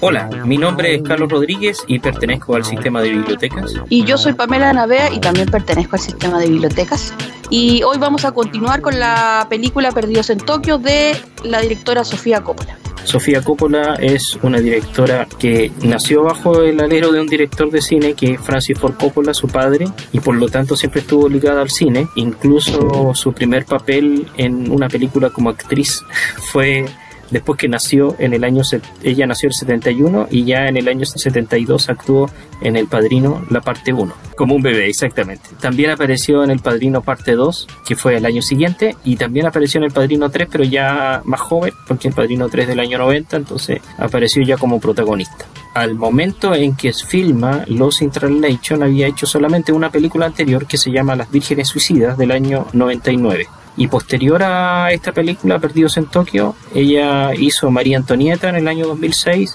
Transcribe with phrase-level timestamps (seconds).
[0.00, 3.74] Hola, mi nombre es Carlos Rodríguez y pertenezco al sistema de bibliotecas.
[3.88, 7.12] Y yo soy Pamela Navea y también pertenezco al sistema de bibliotecas.
[7.50, 12.42] Y hoy vamos a continuar con la película Perdidos en Tokio de la directora Sofía
[12.44, 12.78] Coppola.
[13.02, 18.14] Sofía Coppola es una directora que nació bajo el alero de un director de cine
[18.14, 21.70] que es Francis Ford Coppola, su padre, y por lo tanto siempre estuvo ligada al
[21.70, 22.06] cine.
[22.14, 26.04] Incluso su primer papel en una película como actriz
[26.52, 26.86] fue
[27.30, 28.62] después que nació en el año,
[29.02, 33.60] ella nació el 71 y ya en el año 72 actuó en El Padrino, la
[33.60, 35.50] parte 1, como un bebé, exactamente.
[35.60, 39.78] También apareció en El Padrino parte 2, que fue el año siguiente, y también apareció
[39.78, 43.36] en El Padrino 3, pero ya más joven, porque El Padrino 3 del año 90,
[43.36, 45.46] entonces apareció ya como protagonista.
[45.74, 48.10] Al momento en que filma Los in
[48.82, 53.46] había hecho solamente una película anterior que se llama Las Vírgenes Suicidas del año 99
[53.78, 58.88] y posterior a esta película, Perdidos en Tokio, ella hizo María Antonieta en el año
[58.88, 59.54] 2006,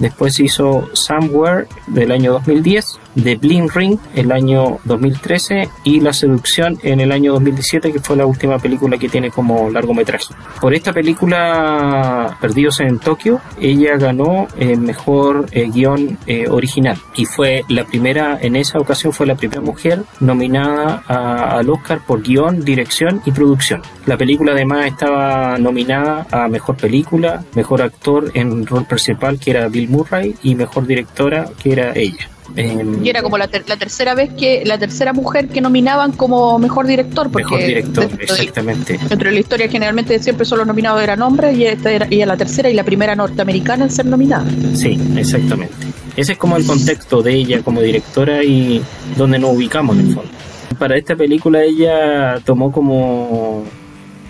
[0.00, 6.78] después hizo Somewhere del año 2010 de Bling Ring el año 2013 y La Seducción
[6.82, 10.34] en el año 2017, que fue la última película que tiene como largometraje.
[10.60, 17.24] Por esta película, Perdidos en Tokio, ella ganó el mejor eh, guion eh, original y
[17.24, 22.64] fue la primera, en esa ocasión fue la primera mujer nominada al Oscar por guion,
[22.64, 23.82] dirección y producción.
[24.06, 29.68] La película además estaba nominada a mejor película, mejor actor en rol principal que era
[29.68, 32.28] Bill Murray y mejor directora que era ella.
[32.56, 36.86] Em, y era como la, tercera vez que la tercera mujer que nominaban como mejor
[36.86, 37.30] director.
[37.30, 38.98] Porque mejor director, exactamente.
[39.08, 42.68] dentro de la historia generalmente siempre solo nominados eran hombres y esta era la tercera
[42.68, 44.46] y la primera norteamericana en ser nominada.
[44.74, 45.74] Sí, exactamente.
[46.16, 48.82] Ese es como el contexto de ella como directora y
[49.16, 50.30] donde nos ubicamos en el fondo.
[50.78, 53.64] Para esta película ella tomó como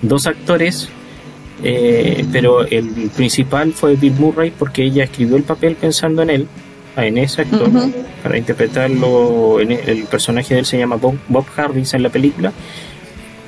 [0.03, 0.89] dos actores
[1.63, 6.49] eh, pero el principal fue Bill Murray porque ella escribió el papel pensando en él
[7.05, 7.71] en ese actor
[8.23, 9.61] para interpretarlo.
[9.61, 12.53] En el, personaje de él se llama Bob, Bob, Harris en la película.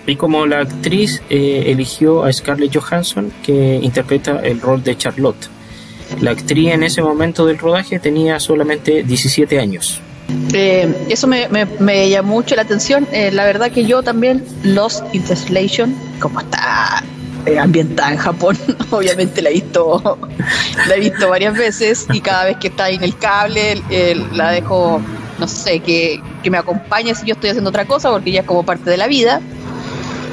[0.06, 5.48] Y como la actriz eh, eligió a Scarlett Johansson, que interpreta el rol de Charlotte.
[6.20, 10.00] La actriz en ese momento del rodaje tenía solamente 17 años.
[10.52, 11.48] Eh, eso me,
[11.78, 13.06] me, llamó mucho la atención.
[13.12, 17.02] Eh, la verdad que yo también, Lost in Translation, como está
[17.46, 18.56] eh, ambientada en Japón,
[18.90, 20.18] obviamente la he visto
[20.86, 23.82] la he visto varias veces y cada vez que está ahí en el cable
[24.32, 25.00] la dejo,
[25.38, 26.20] no sé, que,
[26.50, 29.06] me acompañe si yo estoy haciendo otra cosa porque ya es como parte de la
[29.06, 29.40] vida.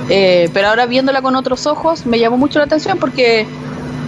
[0.09, 3.46] Eh, pero ahora viéndola con otros ojos me llamó mucho la atención porque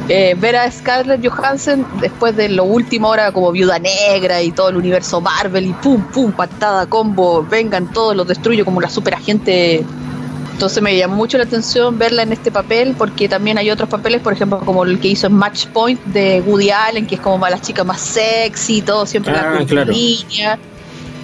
[0.10, 4.70] eh, ver a Scarlett Johansson después de lo último ahora como Viuda Negra y todo
[4.70, 9.14] el universo Marvel y pum, pum, patada, combo, vengan todos, los destruyo como la super
[9.14, 9.86] agente
[10.54, 14.22] entonces me llamó mucho la atención verla en este papel porque también hay otros papeles,
[14.22, 17.48] por ejemplo, como el que hizo en Match Point de Woody Allen, que es como
[17.48, 20.60] la chica más sexy y todo, siempre la ah, niña.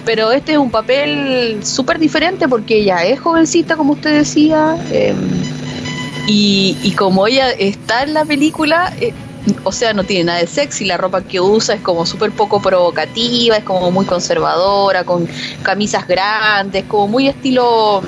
[0.04, 5.16] Pero este es un papel súper diferente porque ella es jovencita, como usted decía, em,
[6.26, 9.12] y, como ella está en la película, eh,
[9.64, 12.60] o sea, no tiene nada de sexy, la ropa que usa es como súper poco
[12.60, 15.28] provocativa, es como muy conservadora, con
[15.62, 18.02] camisas grandes, como muy estilo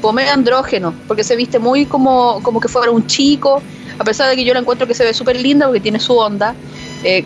[0.00, 3.62] como andrógeno, porque se viste muy como, como que fuera un chico,
[3.98, 6.16] a pesar de que yo la encuentro que se ve súper linda porque tiene su
[6.16, 6.54] onda.
[7.04, 7.24] Eh,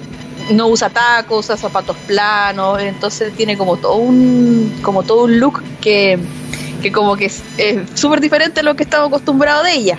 [0.53, 5.62] no usa tacos, usa zapatos planos, entonces tiene como todo un, como todo un look
[5.81, 6.19] que,
[6.83, 7.43] que como que es
[7.95, 9.99] súper diferente a lo que estaba acostumbrado de ella.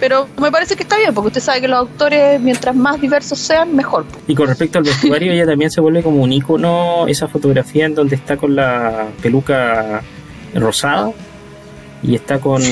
[0.00, 3.38] Pero me parece que está bien, porque usted sabe que los autores, mientras más diversos
[3.38, 4.04] sean, mejor.
[4.26, 7.94] Y con respecto al vestuario, ella también se vuelve como un icono, esa fotografía en
[7.94, 10.02] donde está con la peluca
[10.54, 11.12] rosada,
[12.02, 12.62] y está con,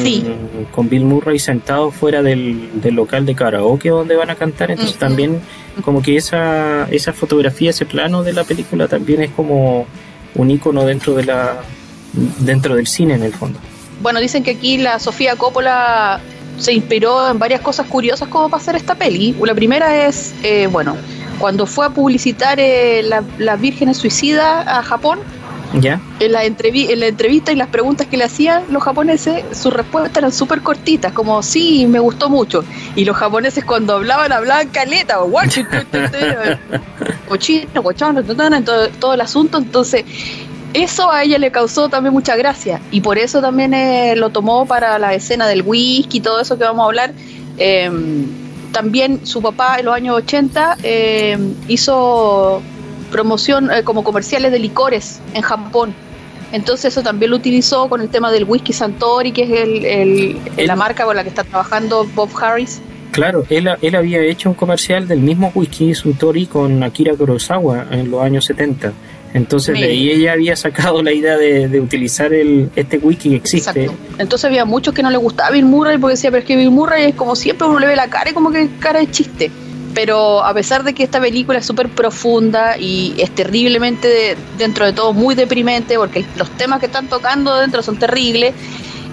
[0.73, 5.41] con Bill Murray sentado fuera del, local de karaoke donde van a cantar, entonces también
[5.85, 9.87] como que esa, esa fotografía, ese plano de la película también es como
[10.35, 11.63] un icono dentro de la
[12.39, 13.59] dentro del cine en el fondo.
[14.03, 16.21] Bueno, dicen que aquí la Sofía Coppola
[16.59, 19.35] se inspiró en varias cosas curiosas como para hacer esta peli.
[19.45, 20.97] La primera es, eh, bueno,
[21.39, 23.03] cuando fue a publicitar eh,
[23.39, 25.21] Las Vírgenes Suicidas a Japón,
[25.73, 29.73] En la, entrevi en la entrevista y las preguntas que le hacían los japoneses, sus
[29.73, 32.65] respuestas eran súper cortitas, como sí, me gustó mucho.
[32.97, 35.33] Y los japoneses cuando hablaban, hablaban caleta, o
[37.29, 39.59] cochino, cochano, todo, todo el asunto.
[39.59, 40.05] Entonces,
[40.75, 42.81] eso a ella le causó también mucha gracia.
[42.91, 46.59] Y por eso también eh, lo tomó para la escena del whisky y todo eso
[46.59, 47.13] que vamos a hablar.
[47.59, 48.27] Em,
[48.73, 52.63] también su papá en los años 80 em, hizo
[53.11, 55.95] promoción eh, como comerciales de licores en Japón.
[56.53, 59.51] Entonces eso también lo utilizó con el tema del whisky Santori, que es
[59.87, 62.81] el, la marca con la que está trabajando Bob Harris.
[63.13, 68.11] Claro, él, él había hecho un comercial del mismo whisky Santori con Akira Kurosawa en
[68.11, 68.93] los años 70.
[69.33, 73.89] Entonces de ahí ella había sacado la idea de, utilizar el, este wiki que existe.
[74.19, 76.71] Entonces había muchos que no le gustaba Bill Murray porque decía, pero es que Bill
[76.71, 79.51] Murray es como siempre uno le ve la cara y como que cara de chiste
[79.95, 84.93] pero a pesar de que esta película es súper profunda y es terriblemente dentro de
[84.93, 88.55] todo muy deprimente, porque los temas que están tocando dentro son terribles,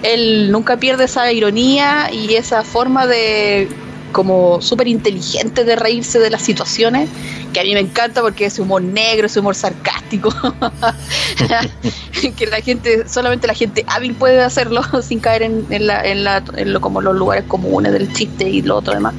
[0.02, 3.68] él nunca pierde esa ironía y esa forma de
[4.12, 7.08] como súper inteligente de reírse de las situaciones,
[7.52, 10.32] que a mí me encanta porque es humor negro, es humor sarcástico,
[12.36, 16.42] que la gente, solamente la gente hábil puede hacerlo sin caer en, la, en, la,
[16.56, 19.14] en lo, como los lugares comunes del chiste y lo otro demás.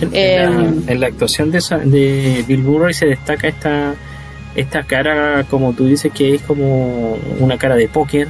[0.00, 3.94] En, la, eh, actuación de, de Bill Murray se destaca esta,
[4.54, 8.28] esta cara, como tú dices, que es como una cara de póker,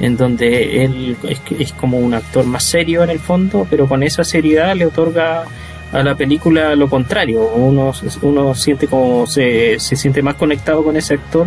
[0.00, 1.16] en donde él
[1.58, 5.44] es, como un actor más serio en el fondo, pero con esa seriedad le otorga
[5.92, 7.48] a la película lo contrario.
[7.54, 11.46] Uno, uno siente como se, se siente más conectado con ese actor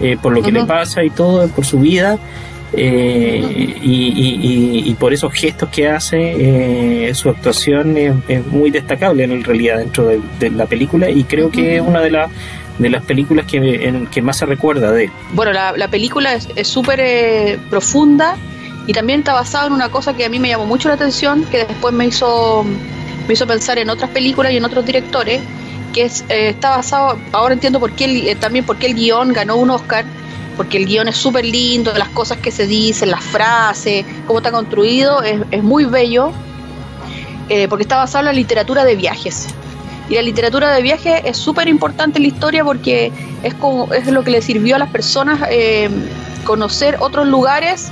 [0.00, 2.18] eh, por lo que le pasa y todo, por su vida.
[2.78, 9.78] Eh, y, por esos gestos que hace, eh, su actuación es, muy destacable en realidad
[9.78, 12.30] dentro de, la película y creo que es una de, las
[12.78, 15.10] de las películas que, que más se recuerda de él.
[15.32, 18.36] Bueno, la, película es súper eh, profunda
[18.86, 21.44] y también está basada en una cosa que a mí me llamó mucho la atención,
[21.44, 22.64] que después me hizo,
[23.26, 25.40] me hizo pensar en otras películas y en otros directores,
[25.92, 29.70] que es, está basado, ahora entiendo por qué también por qué el guion ganó un
[29.70, 30.04] Oscar,
[30.56, 34.50] porque el guion es súper lindo, las cosas que se dicen, las frases, cómo está
[34.50, 36.32] construido, es, muy bello,
[37.48, 39.46] eh, porque está basado en la literatura de viajes.
[40.08, 43.10] Y la literatura de viajes es súper importante en la historia porque
[43.42, 45.90] es, como, es lo que le sirvió a las personas eh,
[46.44, 47.90] conocer otros lugares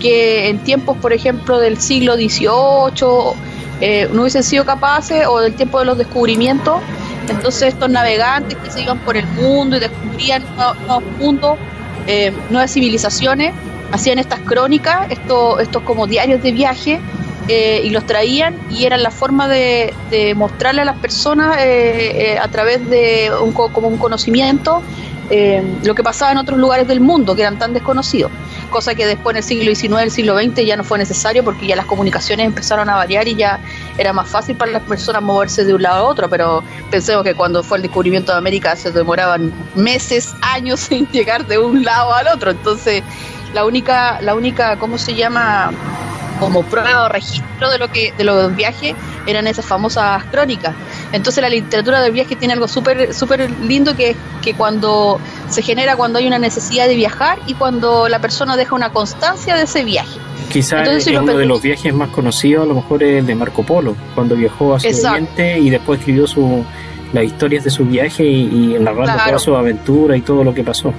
[0.00, 3.34] que en tiempos, por ejemplo, del siglo XVIII
[3.80, 6.80] eh, no hubiesen sido capaces o del tiempo de los descubrimientos.
[7.28, 11.58] Entonces estos navegantes que se iban por el mundo y descubrían nuevos mundos,
[12.06, 13.52] eh, nuevas civilizaciones,
[13.92, 17.00] hacían estas crónicas, estos, estos como diarios de viaje,
[17.48, 19.94] eh, y los traían y eran la forma de,
[20.36, 24.82] mostrarle a las personas eh, a través de un, como un conocimiento
[25.82, 28.30] lo que pasaba en otros lugares del mundo que eran tan desconocidos,
[28.76, 31.66] cosa que después en el siglo XIX, el siglo XX ya no fue necesario porque
[31.66, 33.58] ya las comunicaciones empezaron a variar y ya
[33.96, 37.34] era más fácil para las personas moverse de un lado a otro, pero pensemos que
[37.34, 42.12] cuando fue el descubrimiento de América se demoraban meses, años en llegar de un lado
[42.12, 43.02] al otro, entonces
[43.54, 45.70] la única, la única, ¿cómo se llama?
[46.38, 48.94] Como prueba o registro de lo que de los viajes
[49.26, 50.74] eran esas famosas crónicas.
[51.12, 55.18] Entonces la literatura del viaje tiene algo súper súper lindo que que cuando
[55.48, 59.56] se genera cuando hay una necesidad de viajar y cuando la persona deja una constancia
[59.56, 60.18] de ese viaje.
[60.50, 63.96] Quizás uno de los viajes más conocidos a lo mejor es el de Marco Polo,
[64.14, 66.64] cuando viajó a su Oriente y después escribió su,
[67.12, 70.62] las historias de su viaje y, y narrando toda su aventura y todo lo que
[70.62, 70.92] pasó.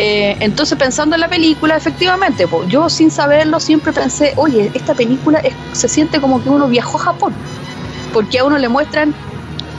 [0.00, 5.42] Eh, entonces, pensando en la película, efectivamente, yo sin saberlo siempre pensé, oye, esta película
[5.72, 7.34] se siente como que uno viajó a Japón,
[8.12, 9.12] porque a uno le muestran,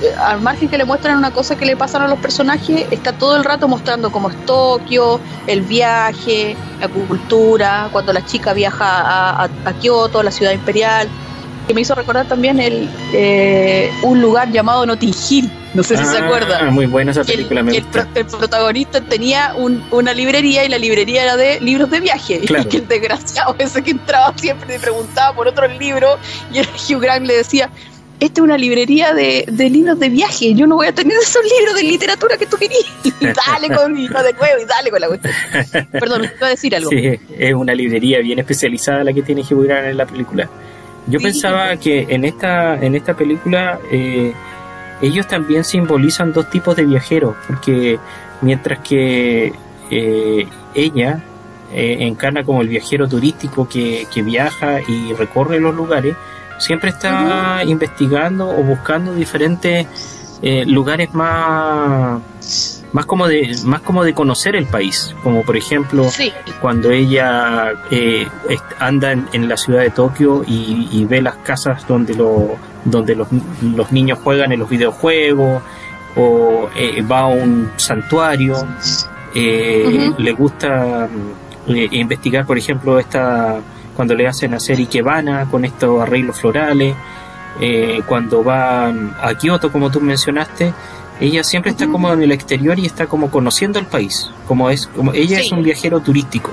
[0.02, 3.14] eh, al margen que le muestran una cosa que le pasan a los personajes, está
[3.14, 8.86] todo el rato mostrando cómo es Tokio, el viaje, la cultura, cuando la chica viaja
[8.86, 11.08] a, a, Kioto, la ciudad imperial,
[11.66, 16.06] que me hizo recordar también el, eh, un lugar llamado Notting Hill no sé si
[16.06, 16.74] se ah, acuerdan.
[16.74, 17.62] Muy buena esa película.
[17.62, 17.86] El,
[18.16, 19.54] el, protagonista tenía
[19.92, 22.42] una librería y la librería era de libros de viaje.
[22.44, 26.18] Y que el desgraciado ese que entraba siempre le preguntaba por otros libros
[26.52, 27.70] y el Hugh Grant le decía,
[28.20, 31.76] esta es una librería de, libros de viaje, yo no voy a tener esos libros
[31.76, 32.86] de literatura que tú querías.
[33.22, 35.34] Y dale con de nuevo y dale con la cuestión.
[35.92, 36.90] Perdón, ¿te a decir algo?
[36.90, 40.50] Sí, es una librería bien especializada la que tiene Hugh Grant en la película.
[41.08, 44.34] Yo pensaba que en esta, en esta película eh,
[45.02, 48.00] ellos también simbolizan dos tipos de viajeros, porque
[48.42, 49.54] mientras que
[49.90, 51.24] eh, ella
[51.74, 56.16] eh, encarna como el viajero turístico que, viaja y recorre los lugares,
[56.58, 59.88] siempre está investigando o buscando diferentes
[60.42, 62.22] eh, lugares más
[62.92, 66.08] más como de más como de conocer el país como por ejemplo
[66.62, 68.28] cuando ella eh,
[68.80, 72.56] anda en, la ciudad de Tokio y, ve las casas donde lo,
[72.86, 73.28] donde los,
[73.62, 75.62] los, niños juegan en los videojuegos
[76.16, 78.56] o eh, va a un santuario
[79.36, 81.08] eh, le gusta
[81.68, 83.60] investigar por ejemplo esta
[83.96, 86.96] cuando le hacen hacer ikebana con estos arreglos florales
[88.08, 90.74] cuando va a Kioto como tú mencionaste
[91.20, 94.88] ella siempre está como en el exterior y está como conociendo el país, como es
[94.88, 96.52] como ella es un viajero turístico,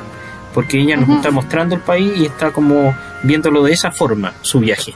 [0.54, 4.60] porque ella nos está mostrando el país y está como viéndolo de esa forma su
[4.60, 4.94] viaje.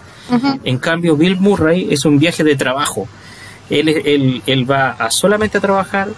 [0.65, 3.09] En cambio Bill Murray es un viaje de trabajo.
[3.69, 6.09] Él, él, él va a solamente a trabajar.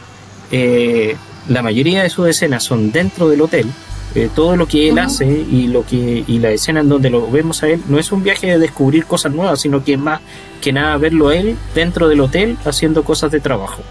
[0.50, 1.16] Eh,
[1.48, 3.66] la mayoría de sus escenas son dentro del hotel
[4.14, 7.30] eh, todo lo que él hace y lo que y la escena en donde lo
[7.30, 10.20] vemos a él no es un viaje de descubrir cosas nuevas sino que es más
[10.62, 13.82] que nada verlo él dentro del hotel haciendo cosas de trabajo.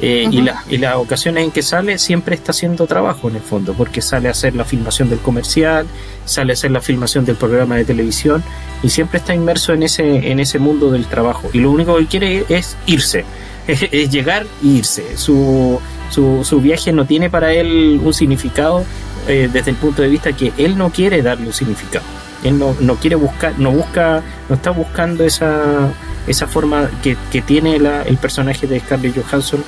[0.00, 3.42] Eh, y, la, y las ocasiones en que sale siempre está haciendo trabajo en el
[3.42, 5.88] fondo porque sale a hacer la filmación del comercial
[6.24, 8.44] sale a hacer la filmación del programa de televisión
[8.80, 11.50] y siempre está inmerso en ese en ese mundo del trabajo.
[11.52, 13.24] Y lo único que quiere es irse
[13.68, 15.16] es, llegar e irse.
[15.16, 18.84] Su, su, su viaje no tiene para él un significado
[19.26, 22.04] eh, desde el punto de vista que él no quiere darle un significado.
[22.42, 25.90] Él no, no quiere buscar, no busca, no está buscando esa,
[26.26, 29.64] esa forma que, que tiene el personaje de Scarlett Johansson,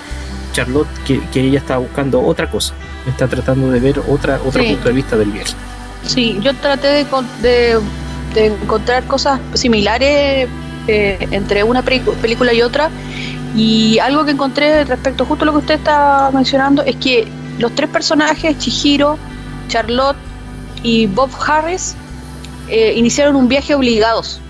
[0.52, 2.74] Charlotte, que, que, ella está buscando otra cosa.
[3.06, 5.54] Está tratando de ver otra, otro punto de vista del viaje.
[6.06, 7.06] Sí, yo traté de,
[7.42, 7.78] de,
[8.34, 10.48] de encontrar cosas similares
[10.86, 12.90] eh, entre una película y otra.
[13.54, 17.74] Y algo que encontré respecto justo a lo que usted está mencionando es que los
[17.74, 19.18] tres personajes, Chihiro,
[19.68, 20.16] Charlotte
[20.82, 21.94] y Bob Harris
[22.70, 24.40] eh, iniciaron un viaje obligados.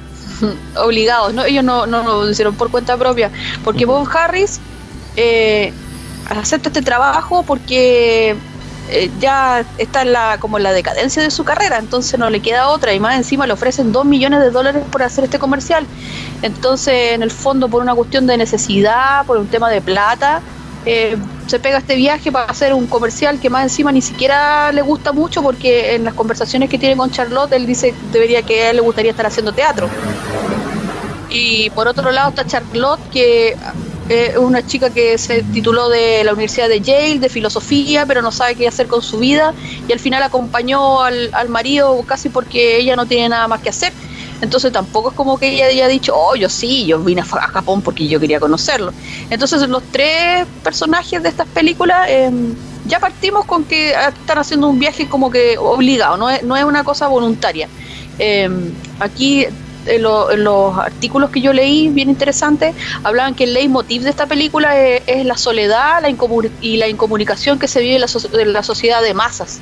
[0.77, 1.45] obligados, ¿no?
[1.45, 3.31] Ellos no, no, lo hicieron por cuenta propia.
[3.65, 4.61] Porque Bob Harris
[5.17, 5.73] eh,
[6.29, 8.37] acepta este trabajo porque
[8.91, 12.41] eh, ya está en la, como en la decadencia de su carrera, entonces no le
[12.41, 12.93] queda otra.
[12.93, 15.87] Y más encima le ofrecen dos millones de dólares por hacer este comercial.
[16.43, 20.43] Entonces, en el fondo, por una cuestión de necesidad, por un tema de plata,
[20.87, 24.83] eh, se pega este viaje para hacer un comercial que más encima ni siquiera le
[24.83, 28.71] gusta mucho porque en las conversaciones que tiene con Charlotte él dice debería que a
[28.71, 29.89] él le gustaría estar haciendo teatro.
[31.29, 33.57] Y por otro lado está Charlotte que
[34.09, 38.33] es una chica que se tituló de la Universidad de Yale, de filosofía, pero no
[38.33, 39.55] sabe qué hacer con su vida
[39.87, 43.69] y al final acompañó al, al marido casi porque ella no tiene nada más que
[43.69, 43.93] hacer
[44.41, 47.83] entonces tampoco es como que ella haya dicho, oh, yo sí, yo vine a Japón
[47.83, 48.93] porque yo quería conocerlo.
[49.29, 52.55] Entonces los tres personajes de estas películas em,
[52.87, 56.65] ya partimos con que están haciendo un viaje como que obligado, no es, no es
[56.65, 57.69] una cosa voluntaria.
[58.19, 59.47] Em, aquí
[59.87, 64.79] en, los artículos que yo leí, bien interesantes, hablaban que el leitmotiv de esta película
[64.79, 66.15] es, la soledad la
[66.61, 68.09] y la incomunicación que se vive en la,
[68.41, 69.61] en la sociedad de masas.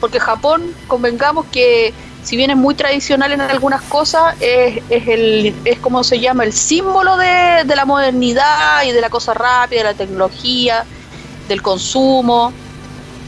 [0.00, 1.94] Porque Japón, convengamos que
[2.26, 6.42] si bien es muy tradicional en algunas cosas, es, es, el, es como se llama,
[6.42, 10.84] el símbolo de, la modernidad y de la cosa rápida, de la tecnología,
[11.48, 12.52] del consumo,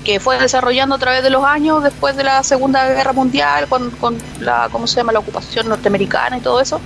[0.05, 3.93] que fue desarrollando a través de los años después de la Segunda Guerra Mundial, con,
[3.93, 6.81] con la, ¿cómo se llama?, la ocupación norteamericana y todo eso.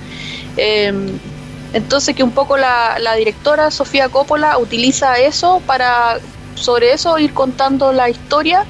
[0.55, 1.17] Em,
[1.73, 6.19] entonces que un poco la, la directora Sofía Coppola utiliza eso para
[6.53, 8.67] sobre eso ir contando la historia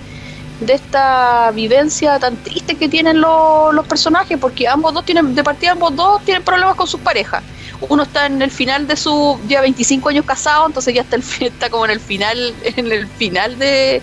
[0.66, 5.72] de esta vivencia tan triste que tienen los personajes, porque ambos dos tienen, de partida
[5.72, 7.44] ambos dos tienen problemas con sus parejas.
[7.90, 11.24] Uno está en el final de su, ya 25 años casado, entonces ya está, el,
[11.42, 14.02] está como en el final, en el final de,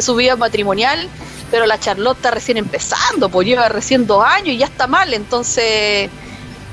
[0.00, 1.08] su vida matrimonial,
[1.50, 5.14] pero la Charlotte está recién empezando, pues lleva recién dos años y ya está mal,
[5.14, 6.10] entonces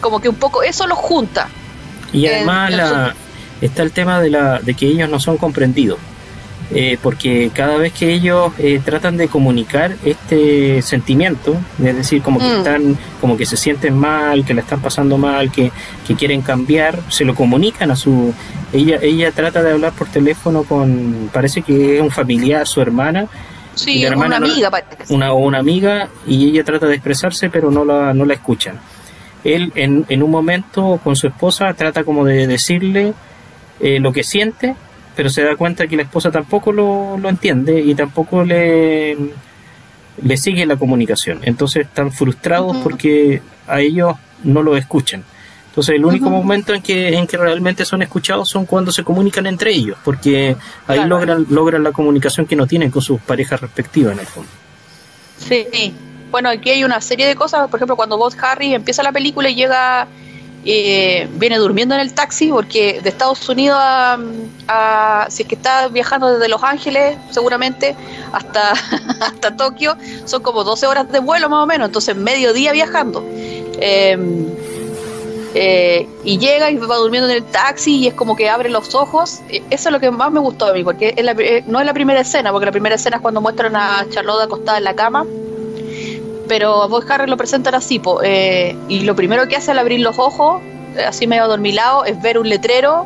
[0.02, 1.48] como que un poco eso los junta.
[2.12, 3.14] Y además
[3.62, 6.00] está el tema de, la, de que ellos no son comprendidos.
[6.76, 12.40] Eh, porque cada vez que ellos eh, tratan de comunicar este sentimiento, es decir, como
[12.40, 12.58] que mm.
[12.58, 15.72] están, como que se sienten mal, que la están pasando mal, que,
[16.18, 18.34] quieren cambiar, se lo comunican a su,
[18.72, 23.28] ella, ella trata de hablar por teléfono con, parece que es un familiar, su hermana,
[23.76, 24.70] Sí, una amiga,
[25.10, 28.80] una, una amiga, y ella trata de expresarse, pero no la, no la escuchan.
[29.44, 33.14] Él, en, en un momento, con su esposa, trata como de decirle
[33.80, 34.76] eh, lo que siente,
[35.16, 39.18] pero se da cuenta que la esposa tampoco lo, entiende y tampoco le,
[40.22, 41.40] le sigue la comunicación.
[41.44, 45.24] Entonces están frustrados porque a ellos no lo escuchan.
[45.70, 49.48] Entonces el único momento en que, en que realmente son escuchados son cuando se comunican
[49.48, 50.56] entre ellos, porque
[50.86, 54.50] ahí logran, logran la comunicación que no tienen con sus parejas respectivas en el fondo.
[55.38, 55.96] Sí,
[56.30, 59.50] bueno, aquí hay una serie de cosas, por ejemplo, cuando Bob Harry empieza la película
[59.50, 60.08] y llega
[60.66, 65.90] eh, viene durmiendo en el taxi porque de Estados Unidos a, si es que está
[65.90, 67.96] viajando desde Los Ángeles seguramente
[68.32, 68.72] hasta,
[69.20, 73.24] hasta Tokio son como 12 horas de vuelo más o menos, entonces medio día viajando.
[73.80, 74.48] Em,
[75.56, 78.96] eh, y llega y va durmiendo en el taxi y es como que abre los
[78.96, 79.42] ojos.
[79.50, 81.94] E, eso es lo que más me gustó a mí, porque eh, no es la
[81.94, 85.26] primera escena, porque la primera escena es cuando muestran a Charlotte acostada en la cama
[86.48, 90.00] pero a vos Harry lo presentan así, eh, y lo primero que hace al abrir
[90.02, 90.62] los ojos,
[90.96, 93.06] eh, así medio adormilado, es ver un letrero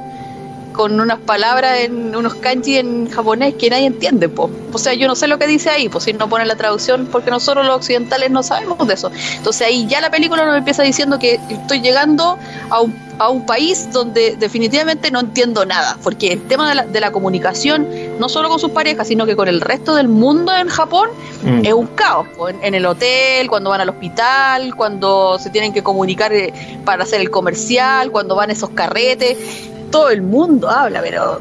[0.78, 4.50] con unas palabras en unos kanji en japonés que nadie entiende, po.
[4.72, 7.08] O sea, yo no sé lo que dice ahí, pues si no pone la traducción,
[7.12, 9.12] porque nosotros los occidentales no sabemos de eso.
[9.36, 12.38] Entonces ahí ya la película nos empieza diciendo que estoy llegando
[12.70, 16.86] a un, a un país donde definitivamente no entiendo nada, porque el tema de la,
[16.86, 17.88] de la comunicación,
[18.20, 21.10] no solo con sus parejas, sino que con el resto del mundo en Japón,
[21.44, 21.66] mm.
[21.66, 22.28] es un caos.
[22.50, 26.54] En, en, el hotel, cuando van al hospital, cuando se tienen que comunicar eh,
[26.86, 31.40] para hacer el comercial, cuando van esos carretes todo el mundo habla, pero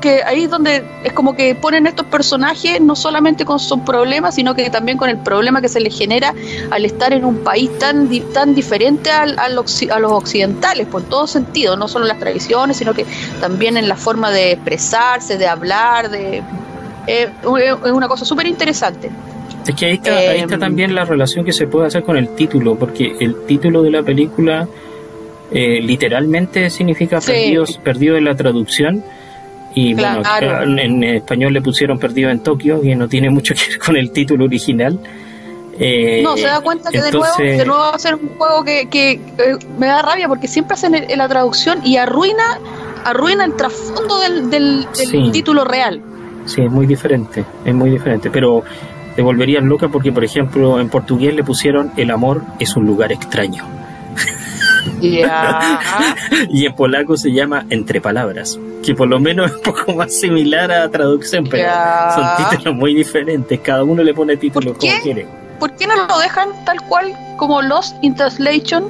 [0.00, 4.34] que ahí es donde es como que ponen estos personajes no solamente con sus problemas,
[4.34, 6.34] sino que también con el problema que se les genera
[6.70, 11.76] al estar en un país tan tan diferente al, a los occidentales, por todo sentido,
[11.76, 13.06] no solo en las tradiciones, sino que
[13.40, 16.42] también en la forma de expresarse, de hablar, de
[17.06, 19.10] eh, es una cosa súper interesante.
[19.66, 22.16] Es que ahí está, ahí está em, también la relación que se puede hacer con
[22.16, 24.66] el título, porque el título de la película
[25.54, 29.04] eh, literalmente significa perdidos, perdido en la traducción.
[29.74, 33.78] Y bueno, en, español le pusieron perdido en Tokio, y no tiene mucho que ver
[33.78, 34.98] con el título original.
[35.78, 38.62] Eh, no, se da cuenta que de, nuevo, de nuevo va a ser un juego
[38.62, 39.18] que, que,
[39.78, 42.60] me da rabia porque siempre hacen la traducción y arruina
[43.04, 44.86] arruina el trasfondo del, del,
[45.32, 46.00] título real.
[46.44, 48.62] Sí, es muy diferente, es muy diferente, pero
[49.14, 53.12] te volverías loca porque, por ejemplo, en portugués le pusieron el amor es un lugar
[53.12, 53.64] extraño.
[55.00, 60.14] y en polaco se llama Entre Palabras, que por lo menos es un poco más
[60.14, 61.68] similar a traducción, pero
[62.14, 63.60] son títulos muy diferentes.
[63.60, 65.26] Cada uno le pone títulos como quiere.
[65.58, 68.88] ¿Por qué no lo dejan tal cual como Lost in Translation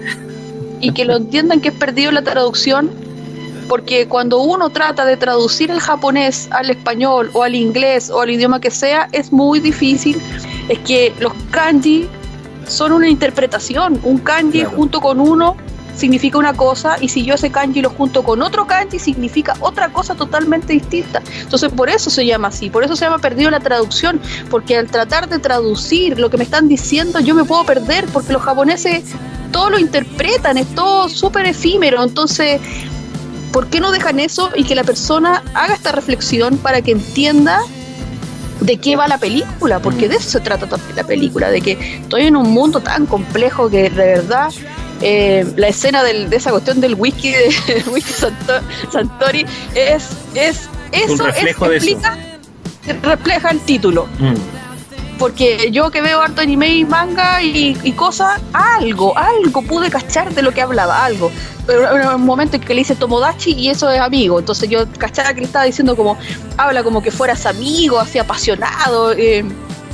[0.80, 2.90] y que lo entiendan que es perdido la traducción?
[3.68, 8.30] Porque cuando uno trata de traducir el japonés al español o al inglés o al
[8.30, 10.20] idioma que sea, es muy difícil.
[10.68, 12.08] Es que los kanji
[12.66, 14.00] son una interpretación.
[14.02, 15.56] Un kanji junto con uno
[15.96, 19.90] significa una cosa y si yo ese kanji lo junto con otro kanji significa otra
[19.90, 21.22] cosa totalmente distinta.
[21.40, 24.88] Entonces por eso se llama así, por eso se llama perdido la traducción, porque al
[24.88, 29.04] tratar de traducir lo que me están diciendo yo me puedo perder porque los japoneses
[29.50, 32.60] todo lo interpretan, es todo súper efímero, entonces
[33.52, 37.60] ¿por qué no dejan eso y que la persona haga esta reflexión para que entienda
[38.60, 41.72] de qué va la película, porque de eso se trata también la película, de que
[42.02, 44.50] estoy en un mundo tan complejo que de verdad
[45.02, 48.12] eh, la escena de esa cuestión del whisky de whisky
[48.92, 52.16] Santori es, es eso, explica,
[53.02, 54.06] refleja el título.
[54.18, 54.34] Mm.
[55.18, 60.42] Porque yo que veo harto anime y manga y, cosas, algo, algo pude cachar de
[60.42, 61.30] lo que hablaba, algo.
[61.66, 64.40] Pero en un momento en que le dice Tomodachi y eso es amigo.
[64.40, 66.18] Entonces yo cachaba que le estaba diciendo como,
[66.56, 69.12] habla como que fueras amigo, así apasionado.
[69.12, 69.44] Eh,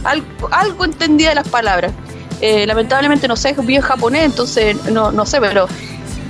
[0.05, 1.93] algo, algo entendía de las palabras.
[2.41, 5.67] Eh, lamentablemente no sé, es bien japonés, entonces no, no sé, pero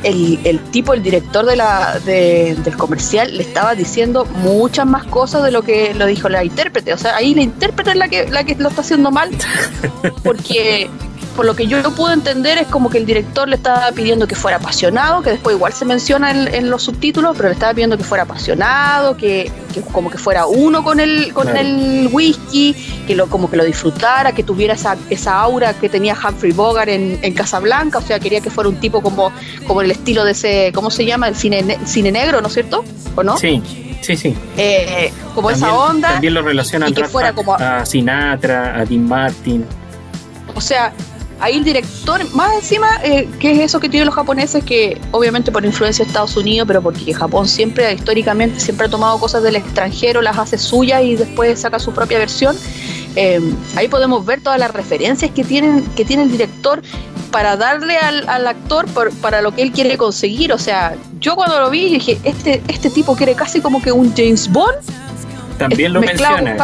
[0.03, 5.42] el, el, tipo, el director de la, del comercial, le estaba diciendo muchas más cosas
[5.42, 6.92] de lo que lo dijo la intérprete.
[6.92, 9.31] O sea, ahí la intérprete es la que, la que lo está haciendo mal,
[10.23, 10.88] porque
[11.38, 14.35] por lo que yo pude entender es como que el director le estaba pidiendo que
[14.35, 18.03] fuera apasionado, que después igual se menciona en, los subtítulos, pero le estaba pidiendo que
[18.03, 19.48] fuera apasionado, que,
[19.92, 22.74] como que fuera uno con el, con el whisky,
[23.07, 26.88] que lo, como que lo disfrutara, que tuviera esa, esa aura que tenía Humphrey Bogart
[26.88, 29.31] en, en Casablanca, o sea, quería que fuera un tipo como,
[29.64, 31.29] como el estilo de ese, ¿cómo se llama?
[31.29, 32.85] El cine, cine negro, ¿no es cierto?
[33.14, 33.37] ¿O no?
[33.37, 33.62] Sí.
[34.01, 34.37] Sí, sí.
[34.57, 36.14] Eh, como esa onda.
[36.14, 39.64] También lo relacionan que fuera como a Sinatra, a Dean Martin.
[40.55, 40.92] O sea,
[41.40, 44.64] ahí el director, más encima, eh, ¿qué es eso que tienen los japoneses?
[44.64, 49.18] Que obviamente por influencia de Estados Unidos, pero porque Japón siempre, históricamente, siempre ha tomado
[49.18, 52.57] cosas del extranjero, las hace suyas y después saca su propia versión.
[53.16, 53.40] Eh,
[53.77, 56.83] ahí podemos ver todas las referencias que, tienen, que tiene el director
[57.31, 58.87] para darle al, al actor
[59.20, 60.53] para lo que él quiere conseguir.
[60.53, 64.14] O sea, yo cuando lo vi dije, este, este tipo quiere casi como que un
[64.14, 64.79] James Bond
[65.59, 66.57] también lo menciona.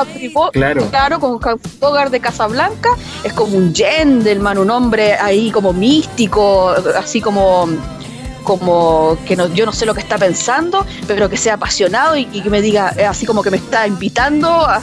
[0.53, 0.87] claro.
[0.91, 2.91] claro, con Bogart de Casablanca,
[3.23, 7.69] es como un gentleman, un hombre ahí como místico, así como
[8.45, 12.27] como que no, yo no sé lo que está pensando, pero que sea apasionado y,
[12.27, 14.83] que me diga, eh, así como que me está invitando a,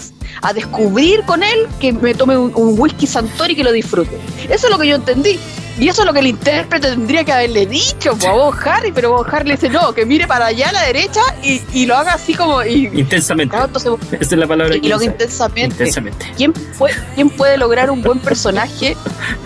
[0.54, 4.17] descubrir con él, que me tome un, whisky Santori y que lo disfrute.
[4.50, 5.39] Eso es lo que yo entendí.
[5.80, 9.12] Y eso es lo que el intérprete tendría que haberle dicho a vos, Harry, pero
[9.12, 11.96] vos, Harry le dice, no, que mire para allá a la derecha y, y lo
[11.96, 12.62] haga así como...
[12.63, 13.56] Y, intensamente.
[13.56, 15.06] entonces, Esa es la palabra y que lo usa.
[15.06, 15.67] intensamente.
[15.67, 16.34] Intensamente.
[16.36, 18.98] ¿Quién puede, ¿Quién puede lograr un buen personaje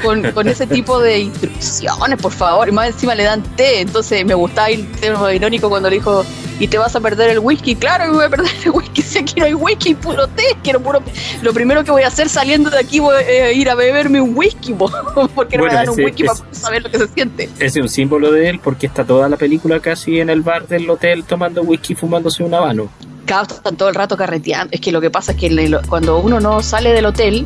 [0.03, 2.67] con, con ese tipo de instrucciones, por favor?
[2.67, 6.25] Y más encima le dan té, entonces me gustaba el tema irónico cuando le dijo,
[6.59, 7.75] y te vas a perder el whisky.
[7.75, 10.79] Claro que voy a perder el whisky, si aquí no hay whisky, puro té, quiero
[10.79, 11.01] puro...
[11.41, 14.35] Lo primero que voy a hacer saliendo de aquí voy a ir a beberme un
[14.35, 14.89] whisky, po,
[15.35, 17.43] porque no me dan un ese whisky es- para poder saber lo que se siente.
[17.59, 20.67] Ese es un símbolo de él porque está toda la película casi en el bar
[20.67, 22.87] del hotel tomando whisky y fumándose un habano.
[23.25, 24.69] Claro, están todo el rato carreteando.
[24.71, 27.45] Es que lo que pasa es que el- cuando uno no sale del hotel,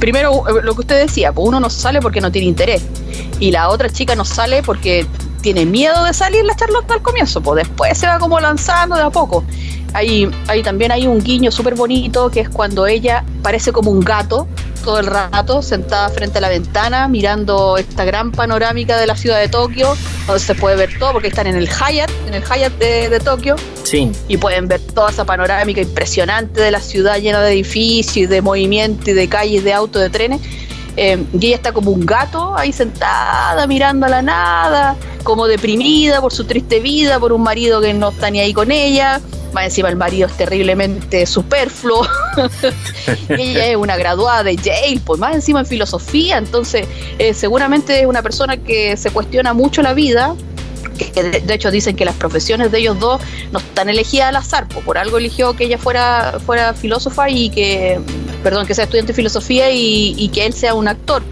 [0.00, 2.82] primero eh, lo que usted decía, pues uno no sale porque no tiene interés.
[3.38, 5.06] Y la otra chica no sale porque
[5.40, 9.02] tiene miedo de salir la Charlotte al comienzo, pues después se va como lanzando de
[9.02, 9.44] a poco.
[9.92, 14.00] Ahí, ahí también hay un guiño súper bonito que es cuando ella parece como un
[14.00, 14.46] gato
[14.84, 19.40] todo el rato sentada frente a la ventana mirando esta gran panorámica de la ciudad
[19.40, 19.94] de Tokio
[20.26, 23.18] donde se puede ver todo porque están en el Hyatt en el Hyatt de, de
[23.20, 23.56] Tokio
[23.90, 28.40] Sí, y pueden ver toda esa panorámica impresionante de la ciudad llena de edificios de
[28.40, 30.40] movimiento y de calles, de autos, de trenes.
[30.96, 36.20] Eh, y ella está como un gato ahí sentada, mirando a la nada, como deprimida
[36.20, 39.20] por su triste vida, por un marido que no está ni ahí con ella.
[39.52, 42.06] Más encima el marido es terriblemente superfluo.
[43.28, 46.38] ella es una graduada de Yale, pues más encima en filosofía.
[46.38, 46.86] Entonces,
[47.18, 50.34] eh, seguramente es una persona que se cuestiona mucho la vida.
[50.96, 53.22] Que de, de hecho dicen que las profesiones de ellos dos
[53.52, 57.48] no están elegidas al azar, pues por algo eligió que ella fuera, fuera filósofa y
[57.48, 57.98] que,
[58.42, 61.22] perdón, que sea estudiante de filosofía y, y que él sea un actor.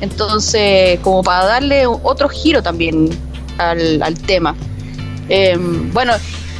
[0.00, 3.10] Entonces, como para darle otro giro también
[3.58, 4.54] al, tema.
[5.28, 5.56] Eh,
[5.92, 6.12] bueno,